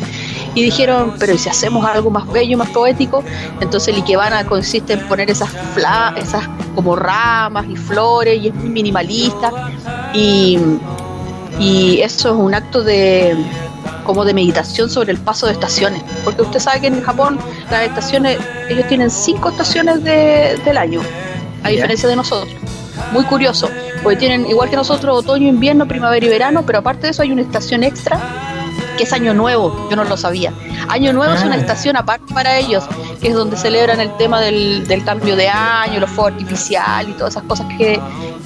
[0.55, 3.23] y dijeron, pero ¿y si hacemos algo más bello, más poético?
[3.59, 6.43] Entonces el Ikebana consiste en poner esas, fla esas
[6.75, 9.51] como ramas y flores, y es muy minimalista,
[10.13, 10.59] y,
[11.59, 13.35] y eso es un acto de
[14.05, 16.03] como de meditación sobre el paso de estaciones.
[16.23, 17.39] Porque usted sabe que en Japón
[17.71, 18.37] las estaciones,
[18.69, 21.01] ellos tienen cinco estaciones del año,
[21.63, 22.53] a diferencia de nosotros.
[23.11, 23.69] Muy curioso,
[24.03, 27.31] porque tienen igual que nosotros otoño, invierno, primavera y verano, pero aparte de eso hay
[27.31, 28.19] una estación extra
[28.97, 30.53] que es Año Nuevo, yo no lo sabía.
[30.87, 31.59] Año Nuevo es una ah.
[31.59, 32.83] estación aparte para ellos,
[33.21, 37.33] que es donde celebran el tema del, cambio de año, los fuegos artificiales y todas
[37.33, 37.99] esas cosas que,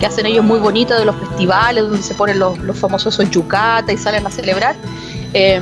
[0.05, 3.97] hacen ellos muy bonitas de los festivales, donde se ponen los, los famosos yucata y
[3.97, 4.75] salen a celebrar.
[5.33, 5.59] Eh,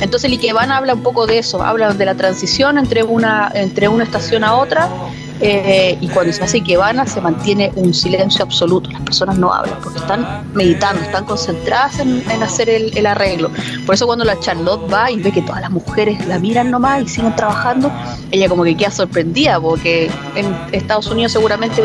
[0.00, 3.88] entonces el Ikebana habla un poco de eso, habla de la transición entre una, entre
[3.88, 4.88] una estación a otra
[5.40, 9.78] eh, y cuando se hace Ikebana se mantiene un silencio absoluto, las personas no hablan
[9.82, 13.50] porque están meditando, están concentradas en, hacer el, arreglo.
[13.86, 17.02] Por eso cuando la Charlotte va y ve que todas las mujeres la miran nomás
[17.02, 17.90] y siguen trabajando,
[18.30, 21.82] ella como que queda sorprendida porque en Estados Unidos seguramente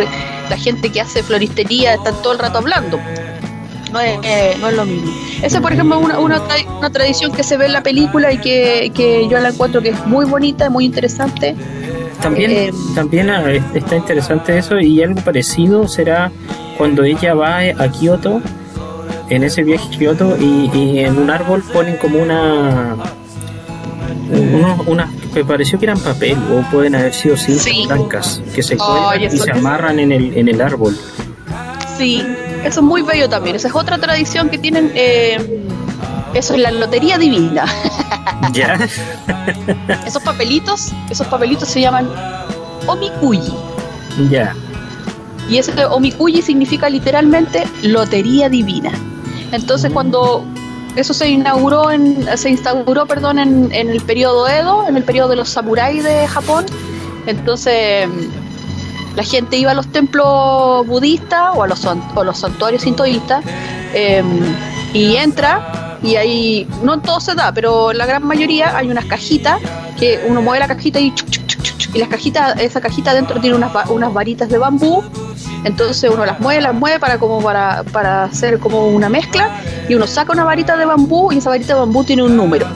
[0.50, 3.00] la gente que hace floristería está todo el rato hablando
[3.94, 5.12] no es, eh, no es lo mismo.
[5.42, 6.42] Esa, por ejemplo, es una,
[6.80, 9.90] una, tradición que se ve en la película y que, que yo la encuentro que
[9.90, 11.56] es muy bonita, muy interesante.
[12.22, 16.32] También, eh, también ah, está interesante eso y algo parecido será
[16.78, 18.42] cuando ella va a Kioto,
[19.30, 22.96] en ese viaje a Kioto, y, en un árbol ponen como una...
[24.32, 29.22] Unos, me pareció que eran papel o pueden haber sido cintas blancas que se cuelgan
[29.22, 30.98] y se amarran en el, en el árbol.
[31.98, 32.24] Sí,
[32.64, 33.56] eso es muy bello también.
[33.56, 34.92] Esa es otra tradición que tienen.
[34.96, 35.66] Eh,
[36.34, 37.66] eso es la lotería divina.
[38.54, 38.78] ¿Ya?
[40.06, 42.10] esos papelitos, esos papelitos se llaman
[42.88, 43.54] omikuyi.
[44.30, 44.56] Ya.
[45.50, 48.92] Y ese omikuyi significa literalmente lotería divina.
[49.52, 49.94] Entonces mm.
[49.94, 50.46] cuando
[50.96, 55.30] eso se inauguró en, se instauró, perdón, en, en el periodo Edo, en el periodo
[55.30, 56.66] de los samuráis de Japón.
[57.26, 58.08] Entonces
[59.16, 61.86] la gente iba a los templos budistas o a los,
[62.24, 63.44] los santuarios sintoístas
[63.94, 64.56] em,
[64.94, 69.60] y entra y ahí, no todo se da, pero la gran mayoría hay unas cajitas
[69.98, 71.14] que uno mueve la cajita y,
[71.94, 75.04] y las cajitas, esa cajita dentro tiene unas, unas varitas de bambú
[75.64, 79.96] entonces uno las mueve, las mueve para como para, para hacer como una mezcla y
[79.96, 82.68] uno saca una varita de bambú y esa varita de bambú tiene un número.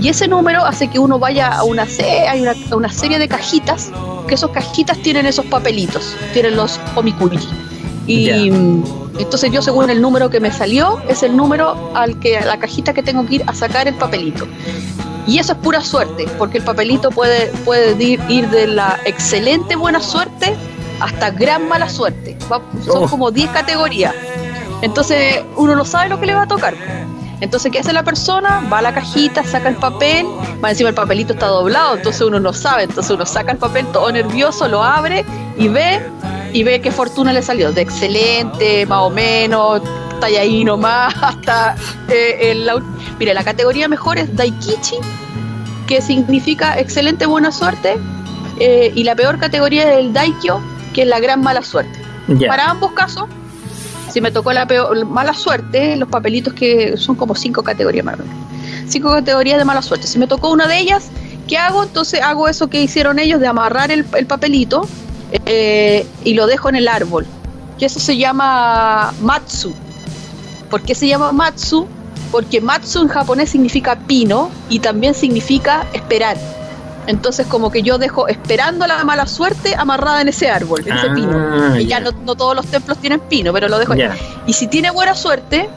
[0.00, 1.86] Y ese número hace que uno vaya a una,
[2.28, 3.92] hay una, una serie de cajitas,
[4.26, 7.38] que esas cajitas tienen esos papelitos, tienen los omikuri.
[8.06, 8.50] Y
[9.18, 12.92] entonces yo según el número que me salió, es el número al que la cajita
[12.92, 14.46] que tengo que ir a sacar el papelito.
[15.26, 19.76] Y eso es pura suerte, porque el papelito puede, puede ir, ir de la excelente
[19.76, 20.56] buena suerte
[21.00, 22.36] hasta gran mala suerte.
[22.84, 23.08] son oh.
[23.08, 24.14] como 10 categorías.
[24.82, 26.74] Entonces uno no sabe lo que le va a tocar.
[27.42, 28.62] Entonces, ¿qué hace la persona?
[28.72, 30.24] Va a la cajita, saca el papel,
[30.60, 33.84] más encima el papelito está doblado, entonces uno no sabe, entonces uno saca el papel
[33.92, 35.24] todo nervioso, lo abre
[35.58, 36.00] y ve,
[36.52, 39.82] y ve qué fortuna le salió, de excelente, más o menos,
[40.14, 41.74] está ahí nomás, hasta
[42.08, 42.70] eh, el...
[43.18, 44.98] Mire, la categoría mejor es Daikichi,
[45.88, 47.98] que significa excelente buena suerte,
[48.60, 50.60] eh, y la peor categoría es el Daikyo,
[50.94, 52.00] que es la gran mala suerte.
[52.46, 53.28] Para ambos casos,
[54.12, 58.18] si me tocó la peor, mala suerte, los papelitos que son como cinco categorías más
[58.86, 60.06] Cinco categorías de mala suerte.
[60.06, 61.08] Si me tocó una de ellas,
[61.48, 61.82] ¿qué hago?
[61.82, 64.86] Entonces hago eso que hicieron ellos de amarrar el, papelito
[65.46, 67.26] eh, y lo dejo en el árbol.
[67.78, 69.72] Y eso se llama matsu.
[70.68, 71.86] ¿Por qué se llama matsu?
[72.30, 76.36] Porque matsu en japonés significa pino y también significa esperar.
[77.06, 81.06] Entonces como que yo dejo esperando la mala suerte amarrada en ese árbol, en ese
[81.08, 81.80] ah, pino.
[81.80, 84.08] Y ya, no, todos los templos tienen pino, pero lo dejo ahí.
[84.46, 85.68] Y si tiene buena suerte,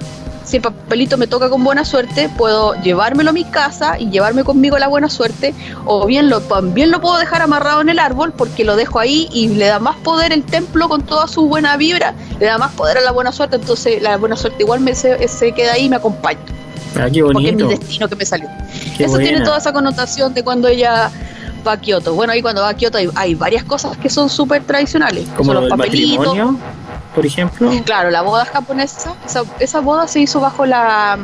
[0.45, 4.43] si el papelito me toca con buena suerte, puedo llevármelo a mi casa y llevarme
[4.43, 5.53] conmigo la buena suerte,
[5.85, 9.27] o bien lo, también lo puedo dejar amarrado en el árbol porque lo dejo ahí
[9.31, 12.71] y le da más poder el templo con toda su buena vibra, le da más
[12.73, 15.85] poder a la buena suerte, entonces la buena suerte igual me, se, se queda ahí
[15.85, 16.39] y me acompaña.
[16.97, 17.31] Ah, qué bonito.
[17.33, 18.49] Porque es mi destino que me salió.
[18.99, 21.11] Eso tiene toda esa connotación de cuando ella
[21.65, 22.13] va a Kioto.
[22.13, 25.27] Bueno, ahí cuando va a Kioto hay, varias cosas que son súper tradicionales.
[25.35, 26.37] Como los papelitos.
[27.13, 27.71] por ejemplo.
[27.85, 31.17] Claro, la boda japonesa, esa, esa boda se hizo bajo la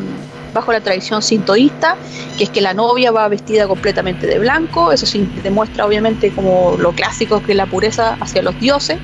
[0.54, 1.96] bajo la tradición sintoísta,
[2.38, 6.76] que es que la novia va vestida completamente de blanco, eso sí demuestra obviamente como
[6.78, 8.98] lo clásico que es la pureza hacia los dioses.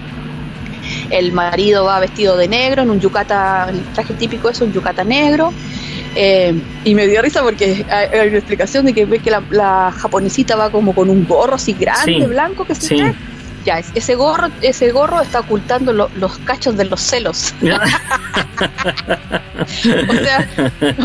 [1.10, 5.04] El marido va vestido de negro, en un yucata, el traje típico es un yucata
[5.04, 5.54] negro.
[6.20, 10.56] Eh, y me dio risa porque hay, una explicación de que ve que la, japonesita
[10.56, 13.16] va como con un gorro así grande, blanco, que se ve
[13.68, 17.54] ya, ese gorro, ese gorro está ocultando los cachos de los celos.
[20.10, 20.50] o sea,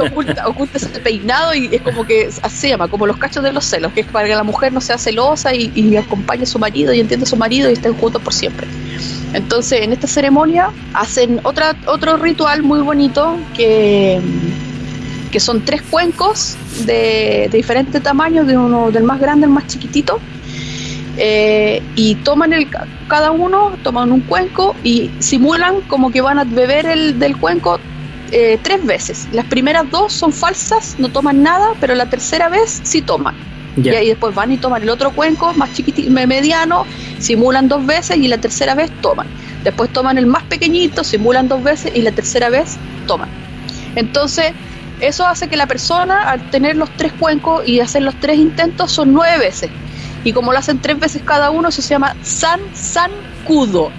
[0.00, 3.52] oculta, oculta ese peinado y es como que así se llama, como los cachos de
[3.52, 6.60] los celos, que es para que la mujer no sea celosa y, acompañe a su
[6.60, 8.68] marido y entienda a su marido y estén juntos por siempre.
[9.32, 14.20] Entonces, en esta ceremonia hacen otra, otro ritual muy bonito que,
[15.32, 16.56] que son tres cuencos
[16.86, 20.20] de, de diferentes tamaños, de uno del más grande al más chiquitito
[21.18, 22.68] eh, y toman el,
[23.08, 27.78] cada uno, toman un cuenco y simulan como que van a beber el del cuenco
[28.30, 29.28] eh, tres veces.
[29.32, 33.34] Las primeras dos son falsas, no toman nada, pero la tercera vez sí toman.
[33.76, 36.84] Y ahí después van y toman el otro cuenco más chiquitito, mediano,
[37.18, 39.26] simulan dos veces y la tercera vez toman.
[39.64, 42.76] Después toman el más pequeñito, simulan dos veces y la tercera vez
[43.06, 43.30] toman.
[43.96, 44.52] Entonces,
[45.02, 48.92] eso hace que la persona, al tener los tres cuencos y hacer los tres intentos,
[48.92, 49.68] son nueve veces.
[50.24, 53.10] Y como lo hacen tres veces cada uno, eso se llama San San
[53.44, 53.90] Cudo.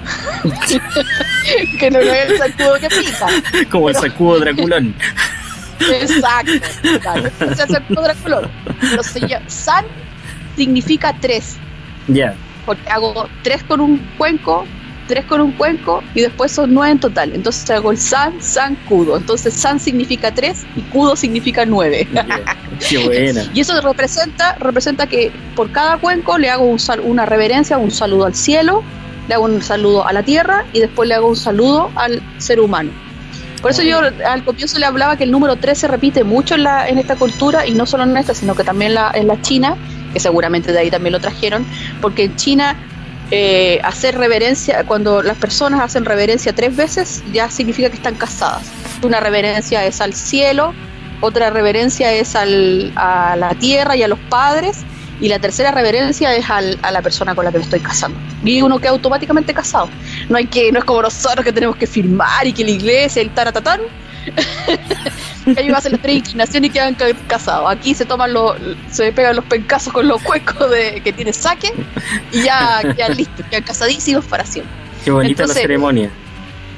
[1.79, 3.27] que no es el sacudo que pica.
[3.69, 4.95] Como el sacudo Draculón.
[5.79, 6.51] Exacto,
[7.01, 7.27] claro.
[7.27, 8.49] es el sacudo Draculón.
[8.79, 9.85] Pero se llama, San
[10.55, 11.57] significa tres.
[12.07, 12.33] Ya.
[12.65, 14.65] Porque hago tres con un cuenco,
[15.07, 17.31] tres con un cuenco y después son nueve en total.
[17.33, 19.17] Entonces hago el san, san, kudo.
[19.17, 22.07] Entonces san significa tres y kudo significa nueve.
[22.89, 23.49] Qué buena.
[23.53, 28.25] y eso representa, representa que por cada cuenco le hago un una reverencia, un saludo
[28.25, 28.83] al cielo,
[29.27, 32.59] le hago un saludo a la tierra y después le hago un saludo al ser
[32.59, 32.91] humano.
[33.61, 36.63] Por eso yo al comienzo le hablaba que el número 3 se repite mucho en,
[36.63, 39.41] la, en esta cultura y no solo en esta, sino que también la, en la
[39.41, 39.77] China,
[40.11, 41.65] que seguramente de ahí también lo trajeron,
[42.01, 42.75] porque en China
[43.31, 48.71] eh, hacer reverencia, cuando las personas hacen reverencia tres veces, ya significa que están casadas.
[49.01, 50.73] Una reverencia es al cielo,
[51.21, 54.83] otra reverencia es al, a la tierra y a los padres,
[55.21, 58.17] y la tercera reverencia es al, a la persona con la que me estoy casando.
[58.43, 59.89] Y uno queda automáticamente casado.
[60.27, 63.21] No hay que, no es como nosotros que tenemos que firmar y que la iglesia,
[63.21, 63.81] el taratatán,
[65.57, 66.95] ellos hacen las tres inclinaciones y quedan
[67.27, 67.69] casados.
[67.69, 68.55] Aquí se toman los,
[68.91, 71.73] se pegan los pencazos con los cuecos de, que tiene saque
[72.31, 74.73] y ya quedan listos, quedan casadísimos para siempre.
[75.03, 76.09] Qué bonita la ceremonia.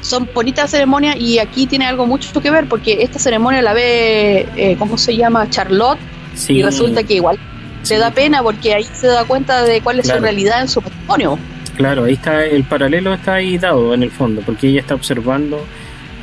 [0.01, 4.47] Son bonitas ceremonias y aquí tiene algo mucho que ver porque esta ceremonia la ve,
[4.55, 5.49] eh, ¿cómo se llama?
[5.49, 5.99] Charlotte.
[6.47, 7.39] Y resulta que igual
[7.81, 10.81] se da pena porque ahí se da cuenta de cuál es su realidad en su
[10.81, 11.39] matrimonio.
[11.75, 15.65] Claro, ahí está, el paralelo está ahí dado en el fondo, porque ella está observando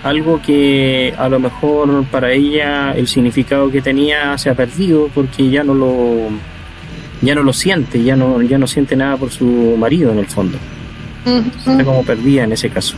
[0.02, 5.48] algo que a lo mejor para ella el significado que tenía se ha perdido porque
[5.48, 6.28] ya no lo
[7.20, 10.26] ya no lo siente, ya no ya no siente nada por su marido en el
[10.26, 10.58] fondo.
[11.24, 12.96] Está como perdida en ese caso.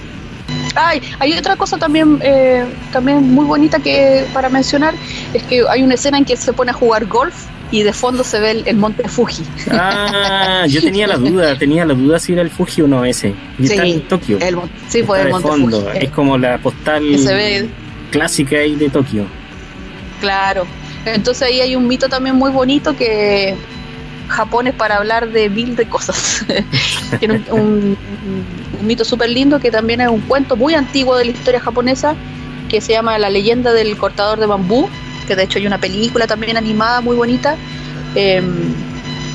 [0.74, 4.94] Ay, hay otra cosa también eh, también muy bonita que para mencionar
[5.32, 8.22] es que hay una escena en que se pone a jugar golf y de fondo
[8.22, 9.42] se ve el, monte Fuji.
[9.72, 13.34] Ah, yo tenía la duda, tenía la duda si era el Fuji o no ese.
[13.58, 14.38] Y está en Tokio.
[14.88, 15.90] sí, pues el monte fondo.
[15.90, 17.02] Es como la postal
[18.12, 19.26] clásica ahí de Tokio.
[20.20, 20.68] Claro.
[21.04, 23.56] Entonces ahí hay un mito también muy bonito que
[24.28, 26.46] Japón es para hablar de mil de cosas.
[27.18, 27.98] Tiene un,
[28.80, 32.14] un mito súper lindo que también es un cuento muy antiguo de la historia japonesa
[32.68, 34.88] que se llama La leyenda del cortador de bambú
[35.26, 37.56] que de hecho hay una película también animada muy bonita,
[38.14, 38.72] em,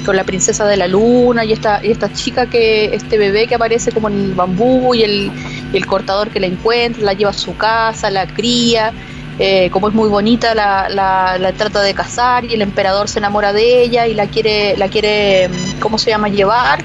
[0.06, 3.56] con la princesa de la luna y esta, y esta chica que, este bebé que
[3.56, 5.32] aparece como en el bambú y el,
[5.74, 8.94] el cortador que la encuentra, la lleva a su casa, la cría.
[9.42, 13.54] Eh, como es muy bonita, la, la, trata de casar y el emperador se enamora
[13.54, 16.84] de ella y la quiere, la quiere, em, ¿cómo se llama?, llevar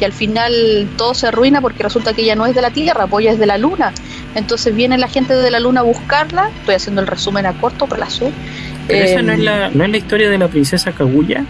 [0.00, 3.06] y al final todo se arruina porque resulta que ella no es de la Tierra,
[3.06, 3.92] pues ella es de la Luna.
[4.34, 7.86] Entonces viene la gente de la Luna a buscarla, estoy haciendo el resumen a corto
[7.86, 8.30] plazo.
[8.86, 11.44] Pero esa no es, la, no es la historia de la princesa Kaguya.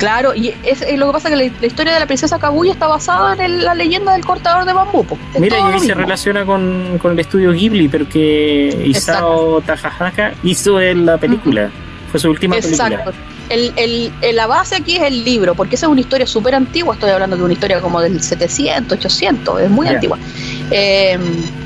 [0.00, 2.88] Claro, y es, lo que pasa es que la, historia de la princesa Kaguya está
[2.88, 5.06] basada en la leyenda del cortador de bambú.
[5.38, 10.80] Mira, y ahí se relaciona con, con, el estudio Ghibli, pero que Isao Takahaka hizo
[10.80, 11.70] en la película.
[12.10, 13.12] Fue su última Exacto
[13.50, 13.72] el,
[14.22, 17.10] el, la base aquí es el libro, porque esa es una historia súper antigua, estoy
[17.10, 20.18] hablando de una historia como del 700, 800, es muy antigua.
[20.70, 21.20] Em,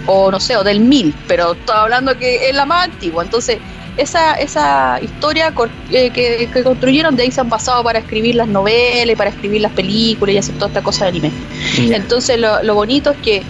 [0.06, 3.22] o no sé, o del 1000, pero estoy hablando que es la más antigua.
[3.22, 3.58] Entonces,
[3.96, 5.52] esa, esa historia
[5.90, 9.72] eh, que, construyeron, de ahí se han pasado para escribir las novelas, para escribir las
[9.72, 11.30] películas y hacer toda esta cosa de anime.
[11.78, 13.42] Entonces lo, lo bonito es que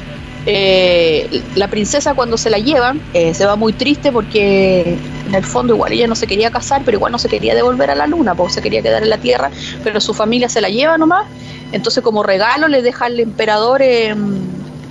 [0.47, 5.42] eh, la princesa cuando se la llevan eh, se va muy triste porque en el
[5.42, 8.07] fondo igual ella no se quería casar, pero igual no se quería devolver a la
[8.07, 9.51] luna, porque se quería quedar en la tierra,
[9.82, 11.26] pero su familia se la lleva nomás.
[11.72, 14.38] Entonces como regalo le deja al emperador em,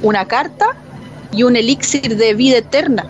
[0.01, 0.75] una carta
[1.31, 3.05] y un elixir de vida eterna.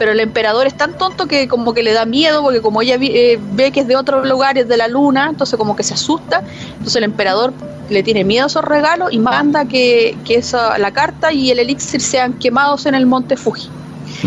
[0.00, 2.96] Pero el emperador es tan tonto que como que le da miedo, porque como ella
[2.98, 6.42] eh, ve que es de otros lugares de la luna, entonces como que se asusta.
[6.72, 7.52] Entonces el emperador
[7.90, 11.58] le tiene miedo a esos regalos y manda que, que esa, la carta y el
[11.58, 13.68] elixir sean quemados en el monte Fuji.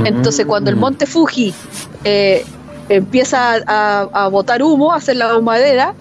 [0.05, 0.79] Entonces, cuando el mm.
[0.79, 1.55] monte Fuji
[2.03, 2.45] eh,
[2.89, 5.93] empieza a, a, botar humo, a hacer la humadera,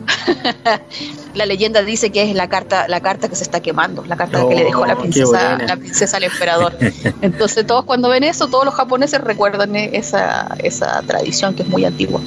[1.35, 4.47] la leyenda dice que es la carta, la carta que se está quemando, la carta
[4.49, 6.76] que le dejó la oh, princesa, la princesa al emperador.
[7.22, 11.85] Entonces, todos cuando ven eso, todos los japoneses recuerdan esa, esa tradición que es muy
[11.85, 12.20] antigua.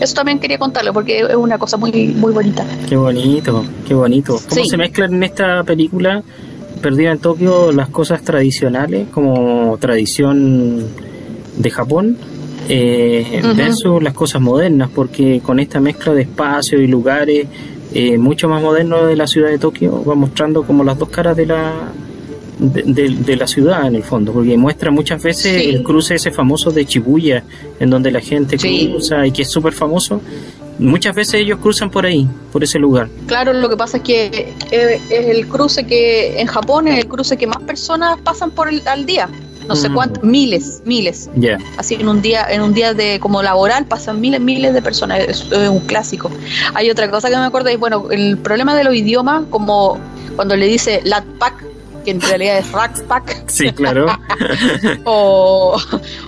[0.00, 2.64] Eso también quería contarlo porque es una cosa muy, muy bonita.
[2.88, 4.40] Qué bonito, qué bonito.
[4.48, 6.22] ¿Cómo se mezclan en esta película
[6.80, 10.86] Perdida en Tokio las cosas tradicionales como tradición
[11.58, 12.16] de Japón
[12.68, 14.90] eh, versus las cosas modernas?
[14.94, 17.46] Porque con esta mezcla de espacios y lugares
[17.92, 21.36] eh, mucho más modernos de la ciudad de Tokio va mostrando como las dos caras
[21.36, 21.92] de la
[22.60, 26.84] de, la ciudad en el fondo, porque muestra muchas veces el cruce ese famoso de
[26.84, 27.42] Chibuya,
[27.78, 30.20] en donde la gente cruza y que es súper famoso.
[30.78, 33.08] Muchas veces ellos cruzan por ahí, por ese lugar.
[33.26, 37.36] Claro, lo que pasa es que es el cruce que en Japón es el cruce
[37.36, 39.28] que más personas pasan por el, al día.
[39.70, 39.94] No sé mm.
[39.94, 41.30] cuántos, miles, miles.
[41.76, 45.20] Así en un día, en un día de como laboral pasan miles, miles de personas.
[45.20, 46.28] Es, un clásico.
[46.74, 49.96] Hay otra cosa que me acuerdo, y bueno, el problema de los idiomas, como
[50.34, 51.64] cuando le dice Latpak
[52.04, 53.48] que en realidad es Rackpack.
[53.48, 54.06] Sí, claro.
[55.04, 55.78] o,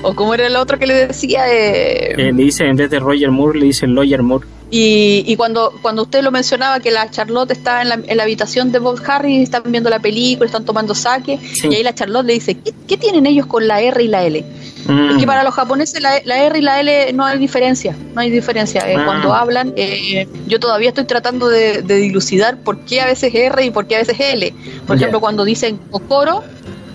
[0.03, 1.53] o como era el otro que le decía.
[1.53, 4.47] Eh, eh, le dice, en vez de Roger Moore, le dice Lawyer Moore.
[4.75, 8.23] Y, y, cuando, cuando usted lo mencionaba, que la Charlotte está en la, en la
[8.23, 12.25] habitación de Bob Harris, están viendo la película, están tomando saque, y ahí la Charlotte
[12.25, 14.43] le dice, ¿qué, ¿qué, tienen ellos con la R y la L?
[14.83, 15.27] Es que mm.
[15.27, 18.91] para los japoneses la, R y la L no hay diferencia, no hay diferencia.
[18.91, 19.05] Eh, ah.
[19.05, 23.71] Cuando hablan, eh, yo todavía estoy tratando de, dilucidar por qué a veces R y
[23.71, 24.53] por qué a veces L.
[24.87, 26.43] Por ejemplo, cuando dicen Kokoro,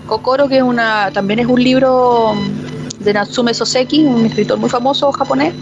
[0.06, 2.34] Kokoro que es una, también es un libro
[2.98, 5.54] de Natsume Soseki, un escritor muy famoso japonés.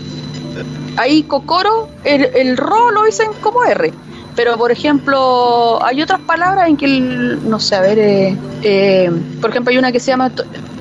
[0.97, 3.93] Ahí Kokoro, el, el Ro lo dicen como R.
[4.37, 9.49] Pero, por ejemplo, hay otras palabras en que, no sé, a ver, eh, eh, por
[9.49, 10.31] ejemplo, hay una que se llama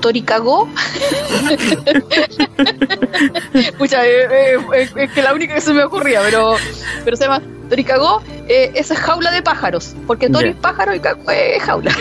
[0.02, 0.68] Toricagó.
[3.78, 4.58] Pucha, eh,
[4.96, 6.58] es que la única que se me ocurría, pero,
[7.06, 11.00] pero se llama Toricagó eh, esa es jaula de pájaros, porque Tori es pájaro y
[11.00, 11.96] cago es jaula.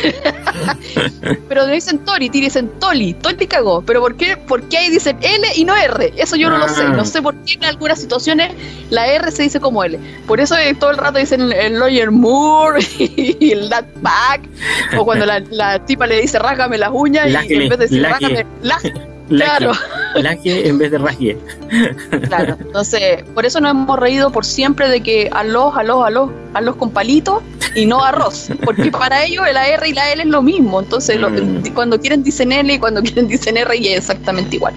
[1.48, 3.80] pero dicen Tori, dicen Toli, Toli cagó.
[3.82, 6.12] Pero ¿por qué, ¿por qué ahí dicen L y no R?
[6.16, 6.82] Eso yo no lo sé.
[6.82, 6.88] Ah.
[6.88, 8.52] No sé por qué en algunas situaciones
[8.90, 9.98] la R se dice como L.
[10.26, 13.70] Por eso eh, todo el rato dicen el Lawyer Moore y el
[14.02, 14.42] Back.
[14.98, 18.02] O cuando la, la, tipa le dice rájame las uñas y en vez de decir
[18.02, 18.46] rájame
[19.28, 19.72] Claro.
[20.16, 21.38] Laje en vez de rasgue.
[22.28, 26.76] Claro, entonces, por eso nos hemos reído por siempre de que aló, aló, aló, aló
[26.76, 27.42] con palito
[27.74, 28.48] y no arroz.
[28.64, 30.80] Porque para ellos la R y la L es lo mismo.
[30.80, 31.74] Entonces, mm.
[31.74, 34.74] cuando quieren dicen L y cuando quieren dicen R y es exactamente igual.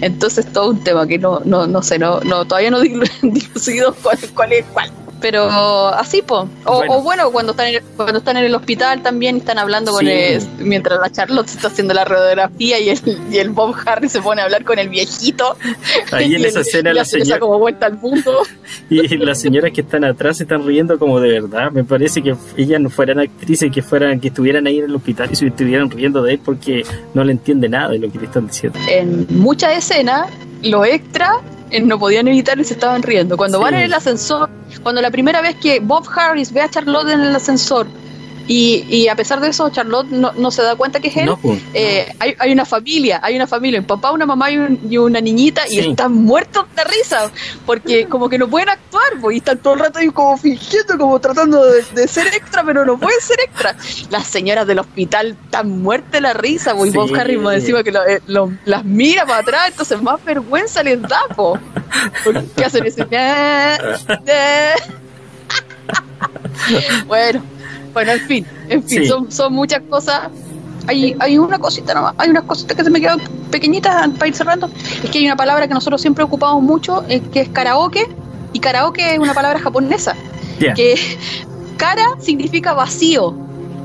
[0.00, 2.80] Entonces, todo un tema que no, no, no sé, no, no todavía no
[3.22, 4.90] dilucido cuál, cuál es cuál.
[5.20, 5.48] Pero
[5.88, 6.48] así, po.
[6.64, 7.30] O bueno.
[7.30, 10.06] cuando, están en, cuando están en el hospital también están hablando con
[10.58, 13.00] mientras la Charlotte está haciendo la radiografía y el,
[13.30, 15.56] y el Bob Harry se pone a hablar con el viejito.
[16.12, 17.40] Ahí en esa escena la señora...
[17.40, 18.42] como vuelta al mundo.
[18.88, 21.72] Y las señoras que están atrás están riendo como de verdad.
[21.72, 25.28] Me parece que ellas no fueran actrices, que fueran que estuvieran ahí en el hospital
[25.32, 28.26] y se estuvieran riendo de él porque no le entiende nada de lo que le
[28.26, 28.78] están diciendo.
[28.88, 30.30] En muchas escenas,
[30.62, 31.40] lo extra
[31.82, 33.36] no podían evitar y se estaban riendo.
[33.36, 34.48] Cuando van en el ascensor,
[34.82, 37.86] cuando la primera vez que Bob Harris ve a Charlotte en el ascensor
[38.48, 41.30] y, y, a pesar de eso, Charlotte no, no, se da cuenta que es él.
[41.42, 45.20] Pues, eh, hay, hay, una familia, hay una familia, un papá, una mamá y, una
[45.20, 47.30] niñita, y están muertos de risa,
[47.64, 50.96] porque como que no pueden actuar, pues, y están todo el rato ahí como fingiendo,
[50.96, 53.74] como tratando de, ser extra, pero no pueden ser extra.
[54.10, 57.90] Las señoras del hospital están muertas de la risa, pues, y Bob Harris encima que
[57.90, 58.20] eh,
[58.64, 61.60] las mira para atrás, entonces más vergüenza les da, pues.
[62.56, 63.06] ¿Qué hacen ese?
[67.06, 67.55] bueno
[67.96, 70.28] bueno, en fin, en fin, son, son muchas cosas.
[70.86, 73.20] Hay, hay una cosita nomás, hay unas cositas que se me quedan
[73.50, 74.68] pequeñitas para ir cerrando.
[75.02, 78.06] Es que hay una palabra que nosotros siempre ocupamos mucho, eh, que es karaoke,
[78.52, 80.14] y karaoke es una palabra japonesa.
[80.58, 80.94] Que
[81.78, 83.34] kara significa vacío,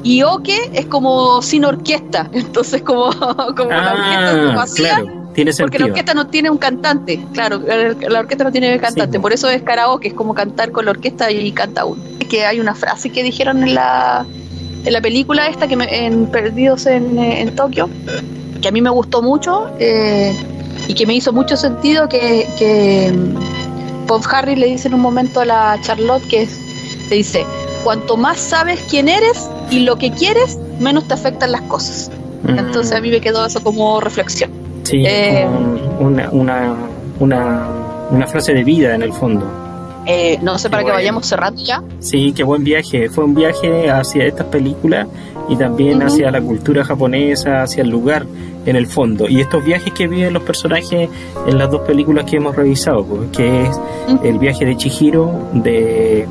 [0.04, 3.12] y oke es como sin orquesta, entonces como,
[3.56, 5.04] como la orquesta ah, vacía,
[5.34, 5.72] tiene sentido.
[5.72, 9.34] Porque la orquesta no tiene un cantante, claro, la orquesta no tiene un cantante, por
[9.34, 12.02] eso es karaoke, es como cantar con la orquesta y canta uno.
[12.20, 14.26] Es que hay una frase que dijeron en la,
[14.86, 17.90] en la película esta, que en Perdidos en, en, Tokio,
[18.62, 20.36] que a mí me gustó mucho eh,
[20.88, 23.14] y que me hizo mucho sentido que, que
[24.08, 26.48] Bob Harry le dice en un momento a la Charlotte que
[27.10, 27.46] le dice,
[27.84, 32.12] cuanto más sabes quién eres y lo que quieres, menos te afectan las cosas.
[32.44, 32.60] Mm.
[32.60, 34.61] Entonces a mí me quedó eso como reflexión.
[34.84, 35.48] Sí, eh,
[36.00, 36.76] una, una,
[37.20, 37.68] una,
[38.10, 39.46] una, frase de vida en el fondo.
[40.06, 41.84] Eh, no sé, para que vayamos cerrando ya.
[42.00, 43.10] Sí, qué buen viaje.
[43.10, 45.08] Fue un viaje hacia estas películas
[45.48, 48.26] y también hacia la cultura japonesa, hacia el lugar
[48.66, 49.30] en el fondo.
[49.30, 51.10] Y estos viajes que viven los personajes
[51.48, 53.80] en las dos películas que hemos revisado, pues, que es
[54.24, 56.28] el viaje de Chihiro, de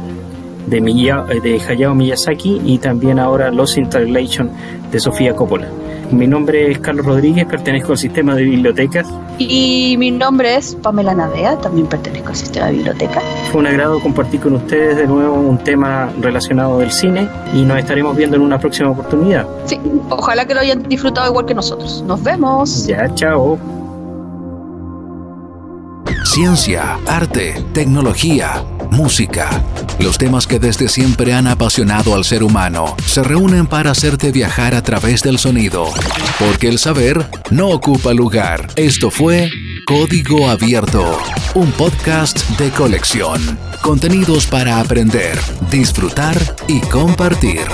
[0.71, 4.51] de, de Hayao Miyazaki y también ahora Lost in Translation
[4.91, 5.69] de Sofía Coppola.
[6.11, 9.07] Mi nombre es Carlos Rodríguez, pertenezco al sistema de bibliotecas.
[9.39, 13.23] Y mi nombre es Pamela Nadea, también pertenezco al sistema de bibliotecas.
[13.53, 17.79] Fue un agrado compartir con ustedes de nuevo un tema relacionado del cine y nos
[17.79, 19.47] estaremos viendo en una próxima oportunidad.
[19.67, 22.03] Sí, ojalá que lo hayan disfrutado igual que nosotros.
[22.07, 22.87] Nos vemos.
[22.87, 23.59] Ya, chao.
[26.31, 29.51] Ciencia, arte, tecnología, música.
[29.99, 34.77] Los temas que desde siempre han apasionado al ser humano se reúnen para hacerte viajar
[34.77, 35.89] a través del sonido.
[36.39, 38.69] Porque el saber no ocupa lugar.
[38.77, 39.51] Esto fue
[39.89, 41.19] Código Abierto,
[41.55, 43.59] un podcast de colección.
[43.83, 45.37] Contenidos para aprender,
[45.69, 47.67] disfrutar y compartir.